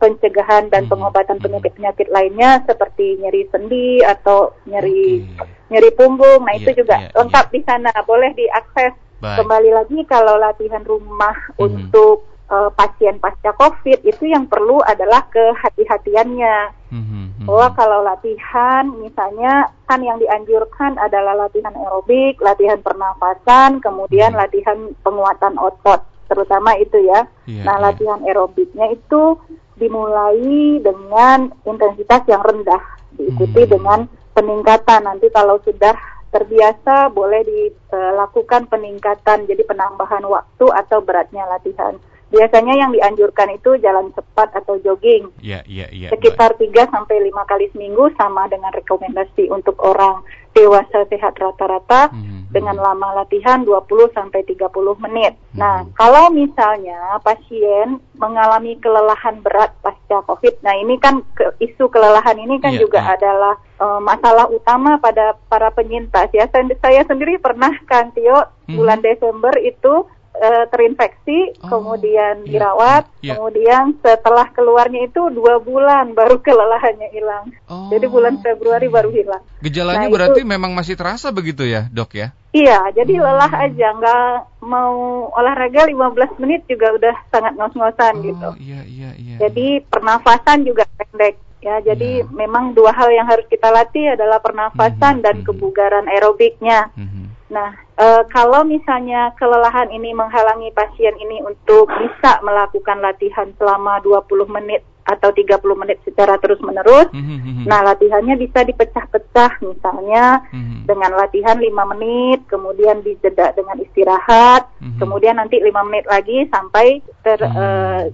pencegahan 0.01 0.73
dan 0.73 0.89
hmm. 0.89 0.91
pengobatan 0.91 1.37
penyakit-penyakit 1.39 2.09
lainnya 2.09 2.65
seperti 2.65 3.21
nyeri 3.21 3.45
sendi 3.53 4.01
atau 4.01 4.57
nyeri 4.65 5.27
okay. 5.37 5.47
nyeri 5.69 5.91
punggung. 5.93 6.43
Nah, 6.43 6.55
yeah, 6.57 6.63
itu 6.65 6.71
juga 6.83 6.97
yeah, 6.99 7.13
lengkap 7.13 7.47
yeah. 7.51 7.55
di 7.55 7.61
sana. 7.67 7.93
Boleh 8.09 8.31
diakses 8.33 8.95
Baik. 9.23 9.39
Kembali 9.47 9.71
lagi 9.71 9.99
kalau 10.11 10.35
latihan 10.35 10.83
rumah 10.83 11.55
hmm. 11.55 11.63
untuk 11.63 12.27
uh, 12.51 12.75
pasien 12.75 13.23
pasca 13.23 13.55
COVID 13.55 14.03
itu 14.03 14.27
yang 14.27 14.51
perlu 14.51 14.83
adalah 14.83 15.31
kehati-hatiannya. 15.31 16.83
Hmm. 16.91 17.47
Bahwa 17.47 17.71
kalau 17.79 18.03
latihan 18.03 18.91
misalnya 18.99 19.71
kan 19.87 20.03
yang 20.03 20.19
dianjurkan 20.19 20.99
adalah 20.99 21.47
latihan 21.47 21.71
aerobik, 21.71 22.43
latihan 22.43 22.83
pernafasan, 22.83 23.79
kemudian 23.79 24.35
hmm. 24.35 24.43
latihan 24.43 24.79
penguatan 25.07 25.55
otot, 25.55 26.03
terutama 26.27 26.75
itu 26.83 26.99
ya. 27.07 27.23
Yeah, 27.47 27.63
nah, 27.63 27.79
yeah. 27.79 27.85
latihan 27.95 28.21
aerobiknya 28.27 28.91
itu 28.91 29.39
dimulai 29.79 30.83
dengan 30.83 31.55
intensitas 31.63 32.27
yang 32.27 32.43
rendah, 32.43 32.83
diikuti 33.15 33.71
hmm. 33.71 33.71
dengan 33.71 34.01
peningkatan. 34.35 35.07
Nanti 35.07 35.31
kalau 35.31 35.63
sudah 35.63 36.12
terbiasa 36.33 37.13
boleh 37.13 37.45
dilakukan 37.45 38.65
peningkatan 38.73 39.45
jadi 39.45 39.63
penambahan 39.69 40.25
waktu 40.25 40.67
atau 40.73 41.05
beratnya 41.05 41.45
latihan. 41.45 42.01
Biasanya 42.33 42.75
yang 42.81 42.91
dianjurkan 42.97 43.53
itu 43.53 43.77
jalan 43.85 44.09
cepat 44.17 44.57
atau 44.57 44.81
jogging. 44.81 45.29
Yeah, 45.45 45.61
yeah, 45.69 45.93
yeah, 45.93 46.09
Sekitar 46.09 46.57
tiga 46.57 46.89
sampai 46.89 47.21
lima 47.21 47.45
kali 47.45 47.69
seminggu 47.77 48.09
sama 48.17 48.49
dengan 48.49 48.73
rekomendasi 48.73 49.53
untuk 49.53 49.77
orang 49.85 50.25
dewasa 50.53 51.09
sehat 51.09 51.37
rata-rata 51.41 52.13
mm-hmm. 52.13 52.53
dengan 52.53 52.77
lama 52.77 53.25
latihan 53.25 53.65
20 53.65 54.13
sampai 54.13 54.45
30 54.45 54.69
menit. 55.09 55.33
Mm-hmm. 55.33 55.57
Nah, 55.57 55.89
kalau 55.97 56.29
misalnya 56.29 57.21
pasien 57.25 58.01
mengalami 58.21 58.77
kelelahan 58.79 59.41
berat 59.41 59.73
pasca 59.81 60.21
Covid. 60.29 60.61
Nah, 60.61 60.77
ini 60.77 61.01
kan 61.01 61.25
ke, 61.33 61.57
isu 61.61 61.89
kelelahan 61.89 62.37
ini 62.37 62.61
kan 62.61 62.77
yeah, 62.77 62.81
juga 62.85 63.01
yeah. 63.01 63.15
adalah 63.17 63.55
uh, 63.81 64.01
masalah 64.05 64.47
utama 64.53 65.01
pada 65.01 65.41
para 65.49 65.73
penyintas 65.73 66.29
ya. 66.37 66.45
Saya, 66.53 66.69
saya 66.81 67.03
sendiri 67.09 67.41
pernah 67.41 67.73
kan 67.89 68.13
Tio 68.13 68.37
mm-hmm. 68.37 68.77
bulan 68.77 69.01
Desember 69.01 69.57
itu 69.57 70.05
uh, 70.37 70.65
terinfeksi, 70.69 71.61
oh, 71.63 71.69
kemudian 71.69 72.45
iya, 72.45 72.49
dirawat, 72.49 73.05
iya. 73.21 73.37
kemudian 73.37 73.97
setelah 74.01 74.49
keluarnya 74.53 75.09
itu 75.09 75.21
dua 75.33 75.61
bulan 75.61 76.13
baru 76.19 76.41
kelelahannya 76.41 77.09
hilang. 77.13 77.53
Oh, 77.69 77.93
jadi 77.93 78.07
bulan 78.09 78.41
Februari 78.41 78.89
baru 78.89 79.11
hilang. 79.13 79.43
Gejalanya 79.61 80.09
nah, 80.09 80.13
berarti 80.13 80.43
itu, 80.43 80.49
memang 80.49 80.73
masih 80.73 80.97
terasa 80.97 81.31
begitu 81.31 81.69
ya, 81.69 81.87
dok 81.93 82.17
ya? 82.17 82.35
Iya, 82.53 82.93
jadi 82.93 83.15
hmm. 83.17 83.25
lelah 83.25 83.53
aja, 83.65 83.89
nggak 83.97 84.29
mau 84.65 85.29
olahraga 85.33 85.89
15 85.89 86.41
menit 86.43 86.69
juga 86.69 86.93
udah 86.93 87.15
sangat 87.33 87.53
ngos-ngosan 87.57 88.15
oh, 88.21 88.23
gitu. 88.25 88.49
Iya, 88.61 88.81
iya, 88.85 89.11
iya. 89.17 89.37
Jadi 89.41 89.81
pernafasan 89.89 90.69
juga 90.69 90.85
pendek. 90.97 91.41
Ya, 91.63 91.79
jadi 91.79 92.27
yeah. 92.27 92.35
memang 92.35 92.75
dua 92.75 92.91
hal 92.91 93.07
yang 93.15 93.23
harus 93.31 93.47
kita 93.47 93.71
latih 93.71 94.19
adalah 94.19 94.43
pernafasan 94.43 95.23
-hmm. 95.23 95.25
dan 95.25 95.35
hmm, 95.39 95.47
hmm. 95.47 95.49
kebugaran 95.55 96.07
aerobiknya. 96.11 96.91
-hmm. 96.99 97.32
Nah, 97.53 97.77
e, 98.01 98.07
kalau 98.33 98.65
misalnya 98.65 99.37
kelelahan 99.37 99.93
ini 99.93 100.17
menghalangi 100.17 100.73
pasien 100.73 101.13
ini 101.21 101.45
untuk 101.45 101.93
bisa 102.01 102.41
melakukan 102.41 103.05
latihan 103.05 103.53
selama 103.61 104.01
20 104.01 104.49
menit 104.49 104.81
atau 105.03 105.35
30 105.35 105.61
menit 105.77 105.99
secara 106.07 106.39
terus-menerus, 106.39 107.11
mm 107.11 107.23
-hmm. 107.27 107.65
nah 107.67 107.83
latihannya 107.83 108.39
bisa 108.39 108.63
dipecah-pecah 108.63 109.59
misalnya 109.59 110.47
mm 110.55 110.63
-hmm. 110.63 110.81
dengan 110.87 111.13
latihan 111.19 111.59
5 111.59 111.93
menit, 111.93 112.39
kemudian 112.47 113.03
dijeda 113.03 113.51
dengan 113.53 113.83
istirahat, 113.83 114.71
mm 114.79 114.95
-hmm. 114.95 114.99
kemudian 115.03 115.43
nanti 115.43 115.59
5 115.59 115.75
menit 115.91 116.07
lagi 116.07 116.47
sampai 116.55 117.03
ter, 117.27 117.43
mm 117.43 117.51
-hmm. 117.51 117.59
e, 117.61 117.67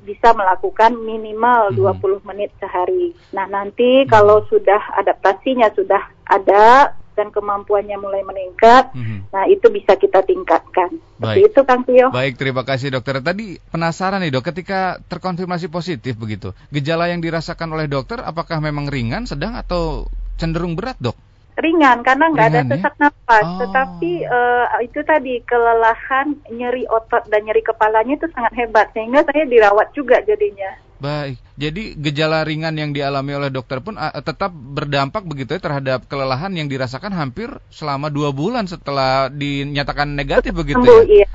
bisa 0.09 0.33
melakukan 0.33 0.97
minimal 0.97 1.77
mm 1.77 1.79
-hmm. 1.79 2.01
20 2.25 2.25
menit 2.35 2.51
sehari. 2.57 3.13
Nah, 3.37 3.45
nanti 3.47 4.03
mm 4.03 4.05
-hmm. 4.09 4.11
kalau 4.11 4.43
sudah 4.49 4.81
adaptasinya 4.97 5.69
sudah 5.77 6.03
ada 6.25 6.97
dan 7.19 7.35
kemampuannya 7.35 7.99
mulai 7.99 8.23
meningkat, 8.23 8.95
mm-hmm. 8.95 9.35
nah 9.35 9.51
itu 9.51 9.67
bisa 9.75 9.99
kita 9.99 10.23
tingkatkan. 10.23 11.03
Baik. 11.19 11.51
itu 11.51 11.61
Kang 11.67 11.83
Tio. 11.83 12.15
Baik, 12.15 12.39
terima 12.39 12.63
kasih 12.63 12.95
dokter. 12.95 13.19
Tadi 13.19 13.59
penasaran 13.75 14.23
nih 14.23 14.31
dok, 14.31 14.55
ketika 14.55 15.03
terkonfirmasi 15.11 15.67
positif 15.67 16.15
begitu, 16.15 16.55
gejala 16.71 17.11
yang 17.11 17.19
dirasakan 17.19 17.75
oleh 17.75 17.91
dokter 17.91 18.23
apakah 18.23 18.63
memang 18.63 18.87
ringan, 18.87 19.27
sedang 19.27 19.59
atau 19.59 20.07
cenderung 20.39 20.79
berat 20.79 20.95
dok? 21.03 21.19
ringan 21.59 22.07
karena 22.07 22.31
nggak 22.31 22.49
ada 22.55 22.63
ya? 22.63 22.69
sesak 22.71 22.95
ya? 22.95 23.01
nafas, 23.11 23.47
oh. 23.47 23.59
tetapi 23.67 24.13
uh, 24.31 24.79
itu 24.79 25.01
tadi 25.03 25.43
kelelahan, 25.43 26.39
nyeri 26.55 26.87
otot 26.87 27.27
dan 27.27 27.43
nyeri 27.43 27.67
kepalanya 27.67 28.15
itu 28.15 28.31
sangat 28.31 28.55
hebat 28.55 28.95
sehingga 28.95 29.27
saya 29.27 29.43
dirawat 29.45 29.91
juga 29.91 30.23
jadinya. 30.23 30.79
Baik, 30.99 31.39
jadi 31.55 31.95
gejala 31.95 32.43
ringan 32.43 32.75
yang 32.75 32.91
dialami 32.91 33.31
oleh 33.39 33.55
dokter 33.55 33.79
pun 33.79 33.95
uh, 33.95 34.11
tetap 34.19 34.51
berdampak 34.51 35.23
begitu 35.23 35.55
ya 35.55 35.63
terhadap 35.63 36.11
kelelahan 36.11 36.51
yang 36.59 36.67
dirasakan 36.67 37.15
hampir 37.15 37.47
selama 37.71 38.11
dua 38.11 38.35
bulan 38.35 38.67
setelah 38.67 39.31
dinyatakan 39.31 40.19
negatif 40.19 40.59
begitu 40.59 40.83
ya? 40.83 41.07
Iya, 41.07 41.31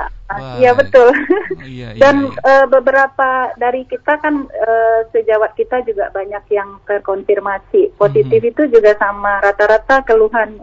iya 0.60 0.72
betul. 0.76 1.16
Oh, 1.16 1.64
iya, 1.64 1.96
iya, 1.96 2.02
Dan 2.02 2.28
iya. 2.28 2.44
Uh, 2.44 2.66
beberapa 2.68 3.56
dari 3.56 3.88
kita 3.88 4.20
kan 4.20 4.52
uh, 4.52 5.00
sejawat 5.16 5.56
kita 5.56 5.80
juga 5.88 6.12
banyak 6.12 6.44
yang 6.52 6.84
terkonfirmasi 6.84 7.96
positif 7.96 8.44
mm 8.44 8.52
-hmm. 8.52 8.52
itu 8.52 8.64
juga 8.68 9.00
sama 9.00 9.40
rata-rata 9.40 10.04
keluhan 10.04 10.60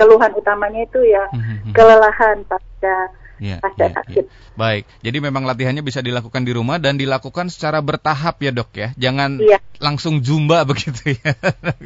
keluhan 0.00 0.32
utamanya 0.32 0.88
itu 0.88 1.04
ya 1.04 1.28
mm 1.36 1.40
-hmm. 1.40 1.72
kelelahan 1.76 2.48
pasca 2.48 3.12
pasca 3.38 3.86
yeah, 3.86 3.94
sakit. 3.94 4.24
Yeah. 4.26 4.56
Baik, 4.58 4.84
jadi 5.00 5.18
memang 5.22 5.46
latihannya 5.46 5.86
bisa 5.86 6.02
dilakukan 6.02 6.42
di 6.42 6.52
rumah 6.52 6.82
dan 6.82 6.98
dilakukan 6.98 7.48
secara 7.48 7.78
bertahap 7.78 8.42
ya 8.42 8.50
dok 8.50 8.70
ya, 8.74 8.88
jangan 8.98 9.38
yeah. 9.38 9.62
langsung 9.78 10.20
zumba 10.20 10.64
begitu 10.70 11.14
ya. 11.14 11.32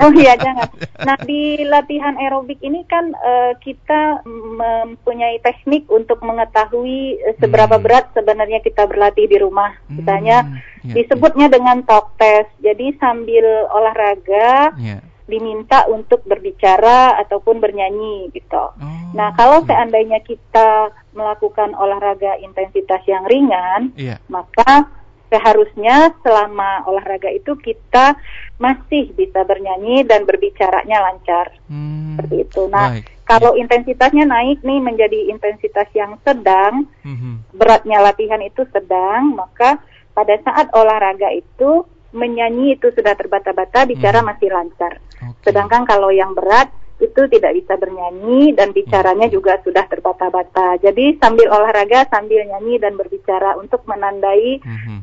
Oh 0.01 0.11
iya 0.17 0.35
jangan. 0.41 0.69
Nah 1.05 1.17
di 1.23 1.61
latihan 1.69 2.17
aerobik 2.17 2.59
ini 2.65 2.83
kan 2.88 3.12
uh, 3.12 3.53
kita 3.61 4.25
mempunyai 4.27 5.38
teknik 5.45 5.87
untuk 5.93 6.25
mengetahui 6.25 7.21
uh, 7.21 7.35
seberapa 7.38 7.77
hmm. 7.77 7.85
berat 7.85 8.11
sebenarnya 8.17 8.65
kita 8.65 8.88
berlatih 8.88 9.29
di 9.29 9.37
rumah. 9.37 9.77
Misalnya 9.93 10.49
hmm, 10.49 10.88
yeah, 10.88 10.95
disebutnya 10.97 11.47
yeah. 11.53 11.55
dengan 11.55 11.77
talk 11.85 12.17
test. 12.17 12.51
Jadi 12.65 12.97
sambil 12.97 13.45
olahraga. 13.69 14.75
Yeah 14.81 15.12
diminta 15.31 15.87
untuk 15.87 16.27
berbicara 16.27 17.19
ataupun 17.23 17.63
bernyanyi 17.63 18.31
gitu. 18.35 18.75
Oh, 18.75 19.11
nah, 19.15 19.31
kalau 19.39 19.63
seandainya 19.63 20.21
kita 20.23 20.91
melakukan 21.15 21.77
olahraga 21.79 22.39
intensitas 22.43 23.03
yang 23.07 23.23
ringan, 23.29 23.95
yeah. 23.95 24.19
maka 24.27 24.91
seharusnya 25.33 26.13
selama 26.21 26.85
olahraga 26.85 27.33
itu 27.33 27.57
kita 27.57 28.21
masih 28.61 29.17
bisa 29.17 29.41
bernyanyi 29.49 30.05
dan 30.05 30.29
berbicaranya 30.29 31.01
lancar. 31.09 31.57
Hmm, 31.73 32.21
Seperti 32.21 32.37
itu. 32.45 32.63
Nah, 32.69 33.01
baik. 33.01 33.05
kalau 33.25 33.57
yeah. 33.57 33.63
intensitasnya 33.65 34.29
naik 34.29 34.61
nih 34.61 34.81
menjadi 34.85 35.33
intensitas 35.33 35.89
yang 35.97 36.21
sedang, 36.21 36.85
mm-hmm. 37.01 37.57
beratnya 37.57 38.05
latihan 38.05 38.45
itu 38.45 38.69
sedang, 38.69 39.33
maka 39.33 39.81
pada 40.13 40.37
saat 40.45 40.69
olahraga 40.77 41.33
itu 41.33 41.89
menyanyi 42.12 42.79
itu 42.79 42.92
sudah 42.92 43.16
terbata-bata, 43.16 43.88
bicara 43.88 44.20
hmm. 44.20 44.29
masih 44.29 44.48
lancar. 44.53 45.01
Okay. 45.18 45.51
Sedangkan 45.51 45.83
kalau 45.88 46.12
yang 46.12 46.33
berat 46.33 46.70
itu 47.03 47.27
tidak 47.27 47.59
bisa 47.59 47.75
bernyanyi 47.75 48.55
dan 48.55 48.70
bicaranya 48.70 49.27
hmm. 49.27 49.35
juga 49.35 49.59
sudah 49.66 49.85
terbata-bata. 49.90 50.79
Jadi 50.79 51.18
sambil 51.18 51.51
olahraga 51.51 52.07
sambil 52.07 52.46
nyanyi 52.46 52.79
dan 52.79 52.94
berbicara 52.94 53.59
untuk 53.59 53.83
menandai 53.90 54.62
hmm. 54.62 55.03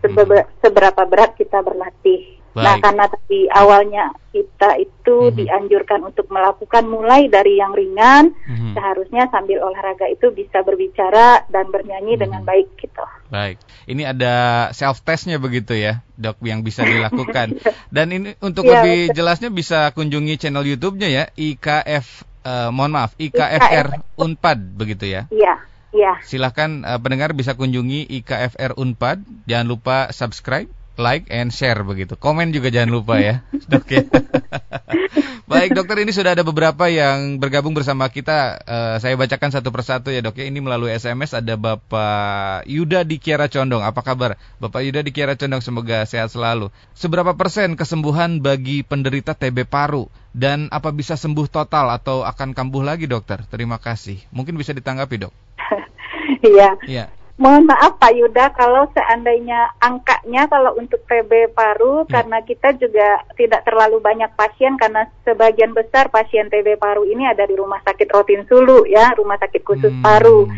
seberapa 0.63 1.03
berat 1.03 1.35
kita 1.35 1.59
berlatih. 1.59 2.38
Nah, 2.59 2.75
Baik. 2.75 2.79
Nah, 2.79 2.83
karena 2.83 3.05
tadi 3.07 3.39
awalnya 3.47 4.05
kita 4.29 4.69
itu 4.77 5.15
mm 5.15 5.29
-hmm. 5.31 5.37
dianjurkan 5.39 5.99
untuk 6.03 6.27
melakukan 6.27 6.83
mulai 6.85 7.31
dari 7.31 7.55
yang 7.55 7.71
ringan, 7.71 8.35
mm 8.35 8.55
-hmm. 8.55 8.71
seharusnya 8.75 9.23
sambil 9.31 9.63
olahraga 9.63 10.05
itu 10.11 10.29
bisa 10.35 10.59
berbicara 10.61 11.47
dan 11.47 11.71
bernyanyi 11.71 12.13
mm 12.13 12.15
-hmm. 12.19 12.23
dengan 12.27 12.41
baik 12.43 12.67
gitu. 12.75 13.03
Baik. 13.31 13.57
Ini 13.87 14.03
ada 14.11 14.35
self 14.75 15.01
testnya 15.07 15.39
begitu 15.39 15.73
ya, 15.73 16.03
Dok, 16.19 16.43
yang 16.43 16.61
bisa 16.61 16.83
dilakukan. 16.91 17.57
Dan 17.87 18.11
ini 18.11 18.35
untuk 18.43 18.67
ya, 18.67 18.83
lebih 18.83 19.09
betul. 19.09 19.15
jelasnya 19.15 19.49
bisa 19.49 19.79
kunjungi 19.95 20.35
channel 20.35 20.67
YouTube-nya 20.67 21.09
ya, 21.09 21.23
IKF 21.33 22.27
eh, 22.43 22.69
mohon 22.75 22.91
maaf, 22.91 23.15
IKFR 23.15 23.87
IKF. 24.03 24.19
Unpad 24.19 24.59
begitu 24.75 25.07
ya. 25.07 25.25
Iya. 25.31 25.69
Iya. 25.89 26.21
Silahkan 26.21 26.85
uh, 26.85 27.01
pendengar 27.01 27.33
bisa 27.33 27.57
kunjungi 27.57 28.05
IKFR 28.21 28.77
Unpad. 28.77 29.25
Jangan 29.49 29.65
lupa 29.65 29.97
subscribe 30.13 30.69
like 30.99 31.31
and 31.31 31.55
share 31.55 31.79
begitu. 31.88 32.19
Komen 32.19 32.51
juga 32.51 32.67
jangan 32.67 32.91
lupa 32.91 33.23
ya, 33.23 33.39
dok 33.71 33.88
ya. 33.88 34.03
Baik 35.49 35.73
dokter 35.73 35.97
ini 36.05 36.13
sudah 36.13 36.38
ada 36.38 36.45
beberapa 36.45 36.85
yang 36.91 37.41
bergabung 37.41 37.73
bersama 37.73 38.05
kita. 38.12 38.62
Uh, 38.69 38.95
saya 39.01 39.17
bacakan 39.17 39.49
satu 39.49 39.73
persatu 39.73 40.13
ya 40.13 40.21
dok 40.21 40.38
ya. 40.38 40.45
Ini 40.45 40.62
melalui 40.62 40.93
SMS 40.93 41.33
ada 41.33 41.57
Bapak 41.57 42.69
Yuda 42.69 43.01
di 43.01 43.17
Kiara 43.17 43.49
Condong. 43.49 43.81
Apa 43.81 44.05
kabar? 44.05 44.38
Bapak 44.62 44.85
Yuda 44.85 45.01
di 45.01 45.09
Kiara 45.09 45.33
Condong 45.33 45.65
semoga 45.65 46.05
sehat 46.05 46.29
selalu. 46.29 46.69
Seberapa 46.93 47.33
persen 47.33 47.73
kesembuhan 47.73 48.45
bagi 48.45 48.85
penderita 48.85 49.33
TB 49.33 49.65
paru? 49.65 50.05
Dan 50.29 50.69
apa 50.69 50.93
bisa 50.93 51.17
sembuh 51.17 51.49
total 51.49 51.89
atau 51.97 52.21
akan 52.21 52.53
kambuh 52.53 52.85
lagi 52.85 53.09
dokter? 53.09 53.41
Terima 53.49 53.81
kasih. 53.81 54.21
Mungkin 54.29 54.53
bisa 54.53 54.75
ditanggapi 54.75 55.25
dok. 55.25 55.33
Iya. 56.39 56.79
Iya. 56.88 57.05
Mohon 57.39 57.71
maaf 57.71 57.95
Pak 58.04 58.13
Yuda 58.19 58.52
kalau 58.52 58.91
seandainya 58.91 59.71
angkanya 59.80 60.43
kalau 60.52 60.75
untuk 60.75 60.99
TB 61.08 61.56
paru 61.56 62.04
hmm. 62.04 62.12
karena 62.12 62.43
kita 62.43 62.75
juga 62.75 63.23
tidak 63.39 63.63
terlalu 63.63 64.04
banyak 64.04 64.28
pasien 64.36 64.75
karena 64.75 65.08
sebagian 65.23 65.71
besar 65.71 66.12
pasien 66.12 66.52
TB 66.52 66.75
paru 66.75 67.08
ini 67.08 67.23
ada 67.32 67.47
di 67.47 67.56
rumah 67.56 67.80
sakit 67.88 68.12
Rotin 68.12 68.43
Sulu 68.43 68.84
ya, 68.84 69.15
rumah 69.15 69.39
sakit 69.39 69.63
khusus 69.63 69.88
hmm. 69.88 70.04
paru. 70.04 70.52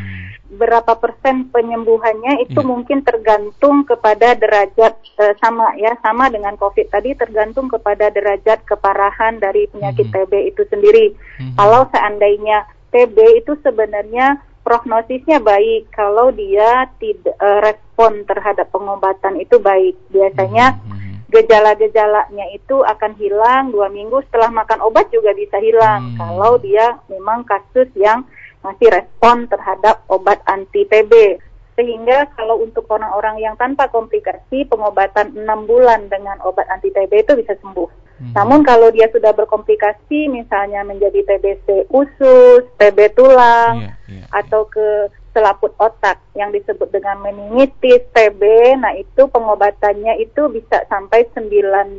Berapa 0.51 0.97
persen 0.97 1.53
penyembuhannya 1.53 2.49
itu 2.49 2.59
yeah. 2.59 2.67
mungkin 2.67 3.05
tergantung 3.05 3.85
kepada 3.87 4.33
derajat 4.35 4.97
e, 5.21 5.37
sama 5.37 5.77
ya, 5.77 5.95
sama 6.01 6.33
dengan 6.33 6.57
COVID 6.57 6.91
tadi 6.91 7.13
tergantung 7.13 7.69
kepada 7.69 8.09
derajat 8.09 8.65
keparahan 8.65 9.37
dari 9.37 9.69
penyakit 9.69 10.09
hmm. 10.09 10.15
TB 10.17 10.33
itu 10.49 10.65
sendiri. 10.65 11.13
Hmm. 11.37 11.53
Kalau 11.61 11.85
seandainya 11.93 12.65
TB 12.89 13.45
itu 13.45 13.53
sebenarnya 13.63 14.41
prognosisnya 14.61 15.41
baik 15.41 15.89
kalau 15.93 16.29
dia 16.29 16.89
tidak 17.01 17.35
uh, 17.41 17.59
respon 17.65 18.23
terhadap 18.29 18.69
pengobatan 18.69 19.41
itu 19.41 19.57
baik. 19.57 19.97
Biasanya 20.13 20.77
hmm, 20.77 20.91
hmm. 20.91 21.13
gejala-gejalanya 21.33 22.45
itu 22.53 22.85
akan 22.85 23.11
hilang 23.17 23.73
dua 23.73 23.89
minggu 23.89 24.21
setelah 24.29 24.53
makan 24.53 24.79
obat 24.85 25.09
juga 25.09 25.33
bisa 25.33 25.57
hilang 25.57 26.13
hmm. 26.13 26.17
kalau 26.21 26.61
dia 26.61 27.01
memang 27.09 27.41
kasus 27.45 27.89
yang 27.97 28.25
masih 28.61 28.93
respon 28.93 29.49
terhadap 29.49 30.05
obat 30.07 30.37
anti 30.45 30.85
TB. 30.85 31.41
Sehingga 31.73 32.29
kalau 32.37 32.61
untuk 32.61 32.85
orang-orang 32.93 33.41
yang 33.41 33.55
tanpa 33.57 33.89
komplikasi 33.89 34.69
pengobatan 34.69 35.33
6 35.33 35.41
bulan 35.65 36.05
dengan 36.13 36.37
obat 36.45 36.69
anti 36.69 36.93
TB 36.93 37.25
itu 37.25 37.33
bisa 37.41 37.57
sembuh. 37.57 38.00
Hmm. 38.21 38.37
Namun 38.37 38.61
kalau 38.61 38.93
dia 38.93 39.09
sudah 39.09 39.33
berkomplikasi 39.33 40.29
misalnya 40.29 40.85
menjadi 40.85 41.25
TBC 41.25 41.89
usus, 41.89 42.69
TB 42.77 43.17
tulang 43.17 43.89
yeah, 43.89 43.97
yeah, 44.05 44.29
atau 44.29 44.69
ke 44.69 45.09
selaput 45.31 45.71
otak 45.79 46.19
yang 46.35 46.51
disebut 46.51 46.91
dengan 46.91 47.23
meningitis, 47.23 48.03
TB, 48.11 48.41
nah 48.83 48.91
itu 48.93 49.25
pengobatannya 49.31 50.19
itu 50.19 50.51
bisa 50.51 50.83
sampai 50.91 51.23
9 51.31 51.47